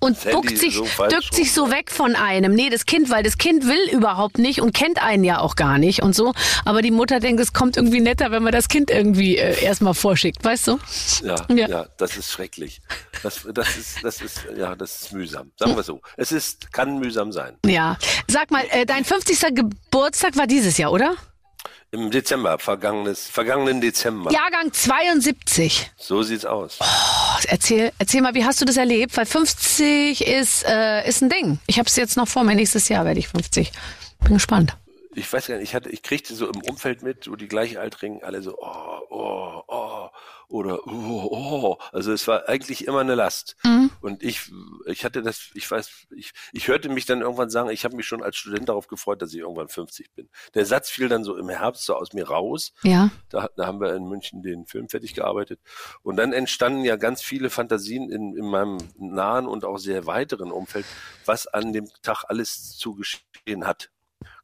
[0.00, 2.54] Und Das Handy duckt sich, so duckt sich so weg von einem.
[2.54, 5.78] Nee, das Kind, weil das Kind will überhaupt nicht und kennt einen ja auch gar
[5.78, 6.32] nicht und so.
[6.64, 9.94] Aber die Mutter denkt, es kommt irgendwie netter, wenn man das Kind irgendwie äh, erstmal
[9.94, 10.78] vorschickt, weißt du?
[11.24, 11.68] Ja, Ja.
[11.68, 12.80] ja, das ist schrecklich.
[13.22, 15.52] Das, das ist, das ist, ja, das ist mühsam.
[15.56, 16.00] Sagen wir so.
[16.16, 17.56] Es ist, kann mühsam sein.
[17.64, 17.96] Ja.
[18.28, 19.54] Sag mal, äh, dein 50.
[19.54, 21.14] Geburtstag war dieses Jahr, oder?
[21.92, 24.30] Im Dezember, vergangenes, vergangenen Dezember.
[24.32, 25.90] Jahrgang 72.
[25.96, 26.78] So sieht's aus.
[26.80, 29.16] Oh, erzähl, erzähl mal, wie hast du das erlebt?
[29.16, 31.58] Weil 50 ist, äh, ist ein Ding.
[31.66, 32.54] Ich habe es jetzt noch vor mir.
[32.54, 33.70] Nächstes Jahr werde ich 50.
[34.24, 34.76] Bin gespannt.
[35.16, 38.22] Ich weiß gar nicht, ich hatte, ich kriegte so im Umfeld mit, so die Gleichaltrigen,
[38.22, 40.08] alle so, oh, oh, oh,
[40.48, 41.78] oder oh, oh.
[41.90, 43.56] Also es war eigentlich immer eine Last.
[43.64, 43.90] Mhm.
[44.02, 44.52] Und ich,
[44.84, 48.06] ich hatte das, ich weiß, ich, ich hörte mich dann irgendwann sagen, ich habe mich
[48.06, 50.28] schon als Student darauf gefreut, dass ich irgendwann 50 bin.
[50.54, 52.74] Der Satz fiel dann so im Herbst so aus mir raus.
[52.82, 53.10] Ja.
[53.30, 55.60] Da, da haben wir in München den Film fertig gearbeitet.
[56.02, 60.52] Und dann entstanden ja ganz viele Fantasien in, in meinem nahen und auch sehr weiteren
[60.52, 60.84] Umfeld,
[61.24, 63.90] was an dem Tag alles zu geschehen hat.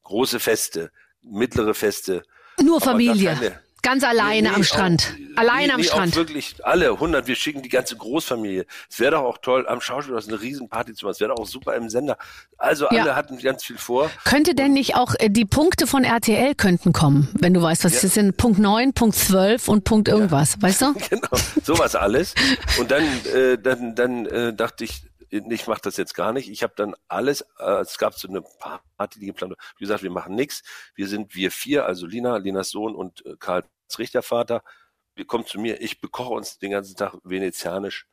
[0.05, 0.91] Große Feste,
[1.23, 2.23] mittlere Feste.
[2.63, 3.61] Nur Familie.
[3.85, 5.13] Ganz alleine Nee, am Strand.
[5.35, 6.13] Auch, alleine nee, am nee, Strand.
[6.13, 7.27] Auch wirklich alle, 100.
[7.27, 8.65] Wir schicken die ganze Großfamilie.
[8.89, 11.15] Es wäre doch auch toll, am Schauspielhaus eine Riesenparty zu machen.
[11.15, 12.17] Es wäre doch auch super im Sender.
[12.59, 13.03] Also Ja.
[13.03, 14.09] alle hatten ganz viel vor.
[14.25, 17.95] Könnte denn nicht auch äh, die Punkte von RTL könnten kommen, wenn du weißt, was
[17.95, 18.01] Ja.
[18.03, 18.37] das sind?
[18.37, 20.93] Punkt 9, Punkt 12 und Punkt irgendwas, weißt du?
[21.11, 21.29] genau,
[21.65, 22.35] sowas alles.
[22.79, 23.03] Und dann,
[23.35, 25.03] äh, dann, dann äh, dachte ich,
[25.33, 26.51] ich mache das jetzt gar nicht.
[26.51, 28.43] Ich habe dann alles, äh, es gab so eine
[28.97, 29.65] Party, die geplant war.
[29.79, 30.63] Wie gesagt, wir machen nichts.
[30.95, 33.67] Wir sind wir vier, also Lina, Linas Sohn und äh, Karls
[33.99, 34.63] Richtervater.
[35.15, 38.07] Wir kommen zu mir, ich bekoche uns den ganzen Tag venezianisch.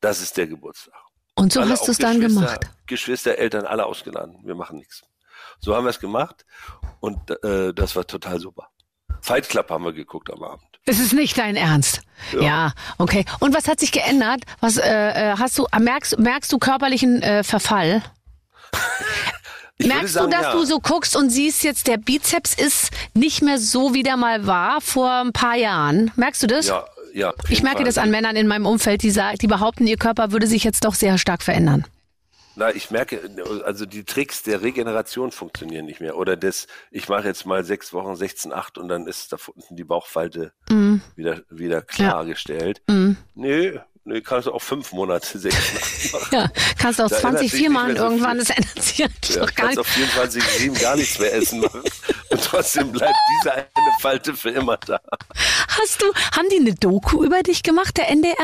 [0.00, 0.94] Das ist der Geburtstag.
[1.34, 2.70] Und so Alle hast du es dann gemacht.
[2.86, 4.38] Geschwister, Eltern, alle ausgeladen.
[4.44, 5.02] Wir machen nichts.
[5.60, 6.44] So haben wir es gemacht
[7.00, 8.68] und äh, das war total super.
[9.20, 10.71] Fight Club haben wir geguckt am Abend.
[10.84, 12.02] Es ist nicht dein Ernst.
[12.32, 12.42] Ja.
[12.42, 12.72] Ja.
[12.98, 13.24] okay.
[13.40, 14.42] Und was hat sich geändert?
[14.60, 18.02] Was äh, äh, hast du merkst merkst du körperlichen äh, Verfall?
[19.78, 20.52] Merkst sagen, du, dass ja.
[20.52, 24.46] du so guckst und siehst jetzt der Bizeps ist nicht mehr so wie der mal
[24.46, 26.12] war vor ein paar Jahren?
[26.14, 26.68] Merkst du das?
[26.68, 27.32] Ja, ja.
[27.48, 27.86] Ich merke Fall.
[27.86, 30.84] das an Männern in meinem Umfeld, die sagen, die behaupten, ihr Körper würde sich jetzt
[30.84, 31.84] doch sehr stark verändern.
[32.54, 33.20] Na, ich merke,
[33.64, 36.16] also die Tricks der Regeneration funktionieren nicht mehr.
[36.16, 39.84] Oder das, ich mache jetzt mal sechs Wochen 16,8 und dann ist da unten die
[39.84, 40.52] Bauchfalte
[41.16, 42.82] wieder, wieder klargestellt.
[42.88, 43.16] Mhm.
[43.34, 46.28] Nö, nö, kannst du auch fünf Monate 16,8 machen.
[46.36, 48.46] Ja, kannst du aus Da ändert 20 sich vier nicht machen mehr so irgendwann, viel.
[48.46, 49.78] das ändert sich Ja, doch gar kannst nicht.
[49.78, 51.82] auf 24,7 gar nichts mehr essen machen.
[52.30, 53.66] Und trotzdem bleibt diese eine
[54.00, 55.00] Falte für immer da.
[55.80, 58.36] Hast du, haben die eine Doku über dich gemacht, der NDR?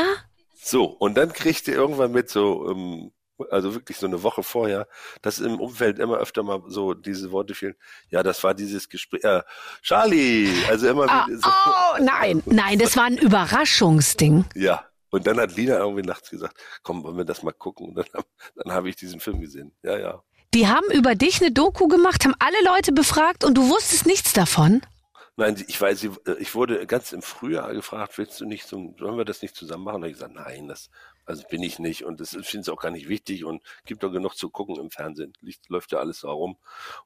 [0.61, 3.11] So, und dann kriegt ihr irgendwann mit so, ähm,
[3.51, 4.87] also wirklich so eine Woche vorher,
[5.21, 7.75] dass im Umfeld immer öfter mal so diese Worte fielen.
[8.09, 9.23] Ja, das war dieses Gespräch.
[9.23, 9.41] Äh,
[9.81, 10.49] Charlie!
[10.69, 11.49] Also immer Ah, wieder so.
[11.49, 14.45] oh, nein, nein, das war ein Überraschungsding.
[14.55, 14.85] Ja.
[15.11, 17.87] Und dann hat Lina irgendwie nachts gesagt, komm, wollen wir das mal gucken?
[17.89, 18.23] Und dann,
[18.55, 19.71] dann habe ich diesen Film gesehen.
[19.81, 20.21] Ja, ja.
[20.53, 24.33] Die haben über dich eine Doku gemacht, haben alle Leute befragt und du wusstest nichts
[24.33, 24.81] davon.
[25.35, 26.05] Nein, ich weiß,
[26.39, 29.85] ich wurde ganz im Frühjahr gefragt, willst du nicht so, sollen wir das nicht zusammen
[29.85, 30.03] machen?
[30.03, 30.89] Und ich gesagt, nein, das,
[31.29, 34.09] Also bin ich nicht und das finde ich auch gar nicht wichtig und gibt doch
[34.09, 35.33] genug zu gucken im Fernsehen.
[35.41, 36.57] Licht, läuft ja alles so herum.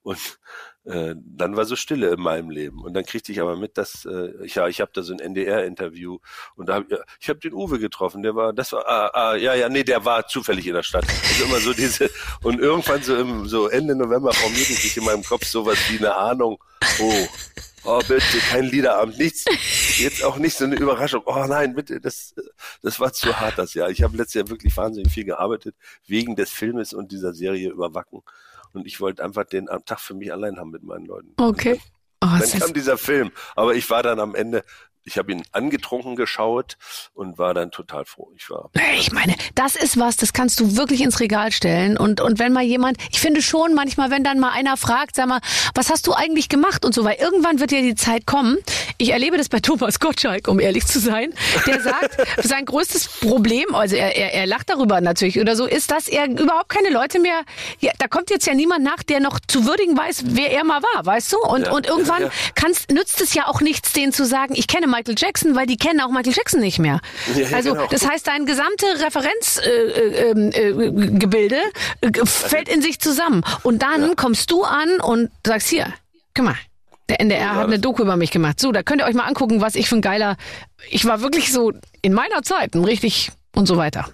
[0.01, 0.39] Und
[0.85, 2.81] äh, dann war so Stille in meinem Leben.
[2.85, 5.19] Und dann kriegte ich aber mit, dass äh, ich, ja, ich habe da so ein
[5.19, 6.19] NDR-Interview
[6.55, 9.35] und da hab, ja, ich habe den Uwe getroffen, der war, das war, ah, ah,
[9.35, 11.05] ja, ja, nee, der war zufällig in der Stadt.
[11.05, 12.09] Also immer so diese,
[12.43, 16.15] und irgendwann so im so Ende November formierte sich in meinem Kopf sowas wie eine
[16.15, 16.63] Ahnung,
[17.01, 17.27] oh,
[17.83, 19.45] oh bitte, kein Liederabend, nichts,
[19.99, 22.33] jetzt auch nicht so eine Überraschung, oh nein, bitte, das,
[22.81, 23.89] das war zu hart das Jahr.
[23.89, 25.75] Ich habe letztes Jahr wirklich wahnsinnig viel gearbeitet,
[26.05, 28.21] wegen des Filmes und dieser Serie überwacken.
[28.73, 31.33] Und ich wollte einfach den am Tag für mich allein haben mit meinen Leuten.
[31.37, 31.79] Okay.
[32.21, 34.63] Oh, dann kam dieser Film, aber ich war dann am Ende
[35.05, 36.77] ich habe ihn angetrunken geschaut
[37.13, 38.31] und war dann total froh.
[38.35, 38.69] Ich war.
[38.97, 41.97] Ich meine, das ist was, das kannst du wirklich ins Regal stellen.
[41.97, 45.27] Und, und wenn mal jemand, ich finde schon manchmal, wenn dann mal einer fragt, sag
[45.27, 45.41] mal,
[45.75, 48.57] was hast du eigentlich gemacht und so, weil irgendwann wird ja die Zeit kommen.
[48.97, 51.33] Ich erlebe das bei Thomas Gottschalk, um ehrlich zu sein.
[51.67, 55.91] Der sagt, sein größtes Problem, also er, er, er lacht darüber natürlich oder so, ist,
[55.91, 57.41] dass er überhaupt keine Leute mehr,
[57.79, 60.81] ja, da kommt jetzt ja niemand nach, der noch zu würdigen weiß, wer er mal
[60.81, 61.39] war, weißt du?
[61.39, 62.33] Und, ja, und irgendwann ja, ja.
[62.55, 65.77] Kannst, nützt es ja auch nichts, denen zu sagen, ich kenne Michael Jackson, weil die
[65.77, 66.99] kennen auch Michael Jackson nicht mehr.
[67.35, 67.87] Ja, also genau.
[67.87, 71.61] das heißt, dein gesamte Referenzgebilde äh,
[72.01, 73.43] äh, äh, fällt in sich zusammen.
[73.63, 74.13] Und dann ja.
[74.15, 75.87] kommst du an und sagst hier,
[76.35, 76.55] guck mal,
[77.09, 78.59] der NDR ja, hat eine Doku über mich gemacht.
[78.59, 80.37] So, da könnt ihr euch mal angucken, was ich für ein geiler.
[80.89, 84.05] Ich war wirklich so in meiner Zeit ein richtig und so weiter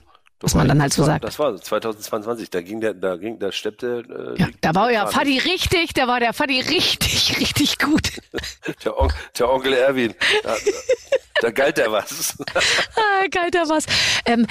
[0.42, 1.24] was man dann halt so sagt.
[1.24, 4.36] Das war 2022, da ging der, da ging, da steppte.
[4.38, 8.14] Äh, ja, da war ja Fadi richtig, da war der Fadi richtig, richtig gut.
[8.86, 10.14] der, On der, Onkel Erwin,
[10.44, 10.56] da,
[11.42, 12.38] da galt der was.
[12.56, 13.86] ah, galt der was.
[14.26, 14.48] Ähm,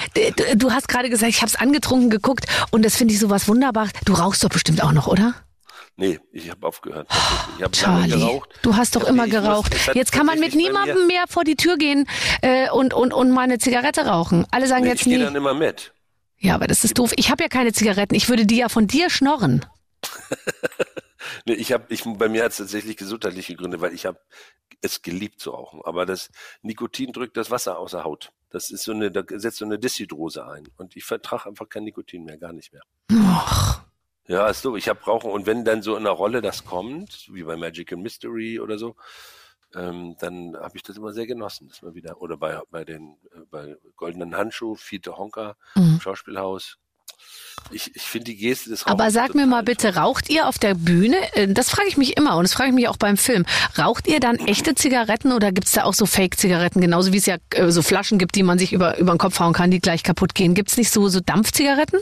[0.55, 3.89] du hast gerade gesagt, ich habe es angetrunken geguckt und das finde ich sowas wunderbar.
[4.05, 5.33] Du rauchst doch bestimmt auch noch, oder?
[5.99, 7.09] Nee, ich habe aufgehört.
[7.57, 8.49] Ich habe lange geraucht.
[8.61, 9.73] Du hast doch immer geraucht.
[9.73, 12.07] Muss, jetzt kann man mit niemandem mehr vor die Tür gehen
[12.41, 14.47] äh, und, und, und mal eine Zigarette rauchen.
[14.49, 15.15] Alle sagen nee, jetzt ich nie.
[15.17, 15.93] Ich dann immer mit.
[16.37, 17.11] Ja, aber das ist doof.
[17.17, 18.15] Ich habe ja keine Zigaretten.
[18.15, 19.65] Ich würde die ja von dir schnorren.
[21.45, 24.21] nee, ich habe, ich, bei mir hat es tatsächlich gesundheitliche Gründe, weil ich habe
[24.79, 25.81] es geliebt zu rauchen.
[25.83, 26.29] Aber das
[26.61, 28.31] Nikotin drückt das Wasser aus der Haut.
[28.51, 30.63] Das ist so eine, da setzt so eine Dishydrose ein.
[30.77, 32.83] Und ich vertrage einfach kein Nikotin mehr, gar nicht mehr.
[33.11, 33.81] Och.
[34.29, 34.75] Ja, ist so.
[34.75, 37.97] Ich habe Rauchen und wenn dann so in einer Rolle das kommt, wie bei Magical
[37.97, 38.95] Mystery oder so,
[39.73, 43.17] ähm, dann habe ich das immer sehr genossen, dass man wieder oder bei bei den
[43.33, 45.99] äh, bei Goldenen Handschuh, Fiete Honka mhm.
[45.99, 46.77] Schauspielhaus.
[47.71, 50.59] Ich, ich finde die Geste des Rauchens Aber sag mir mal bitte, raucht ihr auf
[50.59, 51.17] der Bühne?
[51.33, 53.47] Äh, das frage ich mich immer und das frage ich mich auch beim Film.
[53.79, 57.37] Raucht ihr dann echte Zigaretten oder gibt's da auch so Fake-Zigaretten, genauso wie es ja
[57.49, 60.03] äh, so Flaschen gibt, die man sich über, über den Kopf hauen kann, die gleich
[60.03, 60.53] kaputt gehen?
[60.53, 61.99] Gibt's nicht so, so Dampfzigaretten?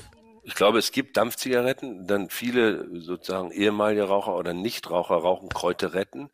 [0.47, 6.29] Ich glaube, es gibt Dampfzigaretten, dann viele sozusagen ehemalige Raucher oder Nichtraucher rauchen Kräuteretten.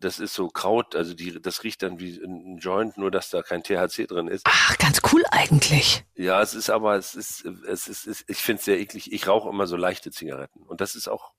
[0.00, 3.42] Das ist so Kraut, also die, das riecht dann wie ein Joint, nur dass da
[3.42, 4.42] kein THC drin ist.
[4.46, 6.04] Ach, ganz cool eigentlich.
[6.16, 9.12] Ja, es ist aber, es ist, es ist, es, ich finde es sehr eklig.
[9.12, 10.64] Ich rauche immer so leichte Zigaretten.
[10.64, 11.30] Und das ist auch,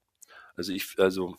[0.56, 1.36] also ich, also,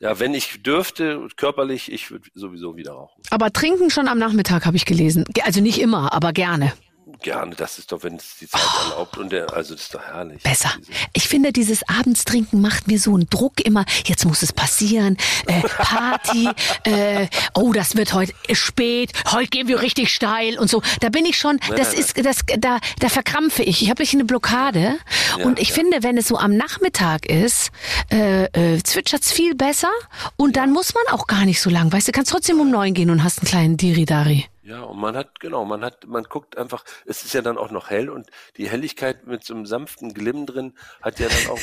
[0.00, 3.22] ja, wenn ich dürfte, körperlich, ich würde sowieso wieder rauchen.
[3.30, 5.24] Aber trinken schon am Nachmittag, habe ich gelesen.
[5.44, 6.74] Also nicht immer, aber gerne.
[7.20, 8.90] Gerne, das ist doch, wenn es die Zeit oh.
[8.90, 10.42] erlaubt und der, also das ist doch herrlich.
[10.42, 10.70] Besser.
[11.12, 15.62] Ich finde, dieses Abendstrinken macht mir so einen Druck immer, jetzt muss es passieren, äh,
[15.62, 16.48] Party,
[16.84, 20.80] äh, oh, das wird heute spät, heute gehen wir richtig steil und so.
[21.00, 22.24] Da bin ich schon, nein, das nein, ist, nein.
[22.24, 23.82] das, da, da verkrampfe ich.
[23.82, 24.98] Ich habe eine Blockade
[25.38, 25.74] ja, und ich ja.
[25.74, 27.70] finde, wenn es so am Nachmittag ist,
[28.10, 29.90] äh, äh, zwitschert's viel besser
[30.36, 32.94] und dann muss man auch gar nicht so lang, weißt du, kannst trotzdem um neun
[32.94, 34.46] gehen und hast einen kleinen Diridari.
[34.72, 37.70] Ja, und man hat, genau, man hat, man guckt einfach, es ist ja dann auch
[37.70, 41.60] noch hell und die Helligkeit mit so einem sanften Glimm drin hat ja dann auch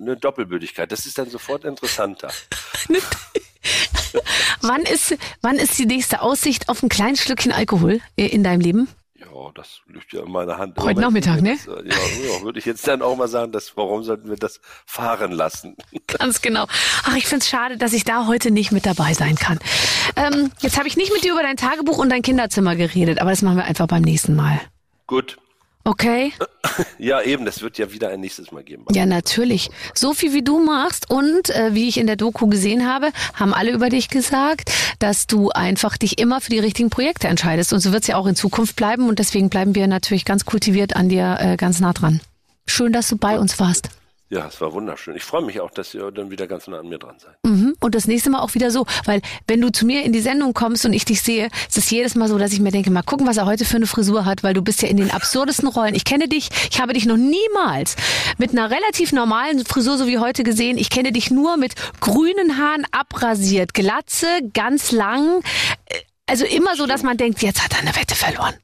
[0.00, 0.92] eine Doppelbödigkeit.
[0.92, 2.30] Das ist dann sofort interessanter.
[4.60, 8.86] wann ist, wann ist die nächste Aussicht auf ein kleines Schlückchen Alkohol in deinem Leben?
[9.40, 10.78] Ja, das liegt ja in meiner Hand.
[10.78, 11.56] Heute Nachmittag, ne?
[11.66, 15.32] ja, ja, würde ich jetzt dann auch mal sagen, dass, warum sollten wir das fahren
[15.32, 15.76] lassen?
[16.06, 16.66] Ganz genau.
[17.04, 19.58] Ach, ich find's schade, dass ich da heute nicht mit dabei sein kann.
[20.16, 23.30] Ähm, jetzt habe ich nicht mit dir über dein Tagebuch und dein Kinderzimmer geredet, aber
[23.30, 24.60] das machen wir einfach beim nächsten Mal.
[25.06, 25.38] Gut.
[25.84, 26.32] Okay.
[26.98, 28.84] Ja, eben, das wird ja wieder ein nächstes Mal geben.
[28.92, 29.70] Ja, natürlich.
[29.94, 33.54] So viel wie du machst und äh, wie ich in der Doku gesehen habe, haben
[33.54, 37.72] alle über dich gesagt, dass du einfach dich immer für die richtigen Projekte entscheidest.
[37.72, 40.44] Und so wird es ja auch in Zukunft bleiben und deswegen bleiben wir natürlich ganz
[40.44, 42.20] kultiviert an dir äh, ganz nah dran.
[42.66, 43.88] Schön, dass du bei uns warst.
[44.32, 45.16] Ja, es war wunderschön.
[45.16, 47.36] Ich freue mich auch, dass ihr dann wieder ganz nah an mir dran seid.
[47.44, 47.74] Mhm.
[47.80, 50.54] Und das nächste Mal auch wieder so, weil wenn du zu mir in die Sendung
[50.54, 53.02] kommst und ich dich sehe, ist es jedes Mal so, dass ich mir denke, mal
[53.02, 55.66] gucken, was er heute für eine Frisur hat, weil du bist ja in den absurdesten
[55.66, 55.96] Rollen.
[55.96, 57.96] Ich kenne dich, ich habe dich noch niemals
[58.38, 60.78] mit einer relativ normalen Frisur so wie heute gesehen.
[60.78, 65.42] Ich kenne dich nur mit grünen Haaren abrasiert, Glatze, ganz lang.
[66.26, 68.54] Also immer so, dass man denkt, jetzt hat er eine Wette verloren.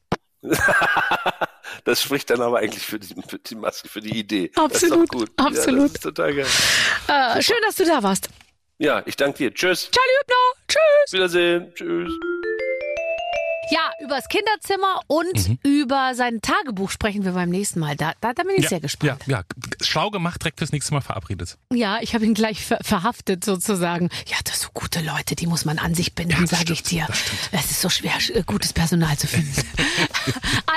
[1.84, 4.50] das spricht dann aber eigentlich für die, für die Maske, für die Idee.
[4.54, 5.30] Absolut, gut.
[5.36, 5.78] absolut.
[5.78, 6.46] Ja, das ist total geil.
[7.08, 8.28] Äh, schön, dass du da warst.
[8.78, 9.54] Ja, ich danke dir.
[9.54, 9.86] Tschüss.
[9.86, 10.36] Hübner.
[10.68, 11.12] Tschüss.
[11.12, 11.72] Wiedersehen.
[11.74, 12.12] Tschüss.
[13.70, 15.58] Ja, übers Kinderzimmer und mhm.
[15.62, 17.96] über sein Tagebuch sprechen wir beim nächsten Mal.
[17.96, 19.22] Da, da, da bin ich ja, sehr gespannt.
[19.26, 19.44] Ja, ja,
[19.80, 21.58] schlau gemacht, direkt fürs nächste Mal verabredet.
[21.72, 24.08] Ja, ich habe ihn gleich ver verhaftet sozusagen.
[24.28, 26.82] Ja, das sind so gute Leute, die muss man an sich binden, ja, sage ich
[26.82, 27.06] dir.
[27.52, 29.52] Es ist so schwer, äh, gutes Personal zu finden.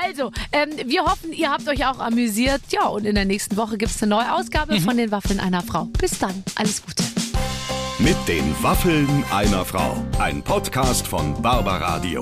[0.03, 2.61] also, ähm, wir hoffen, ihr habt euch auch amüsiert.
[2.69, 4.81] Ja, und in der nächsten Woche gibt es eine neue Ausgabe mhm.
[4.81, 5.85] von den Waffeln einer Frau.
[5.85, 7.03] Bis dann, alles Gute.
[7.99, 10.03] Mit den Waffeln einer Frau.
[10.19, 12.21] Ein Podcast von Barbaradio.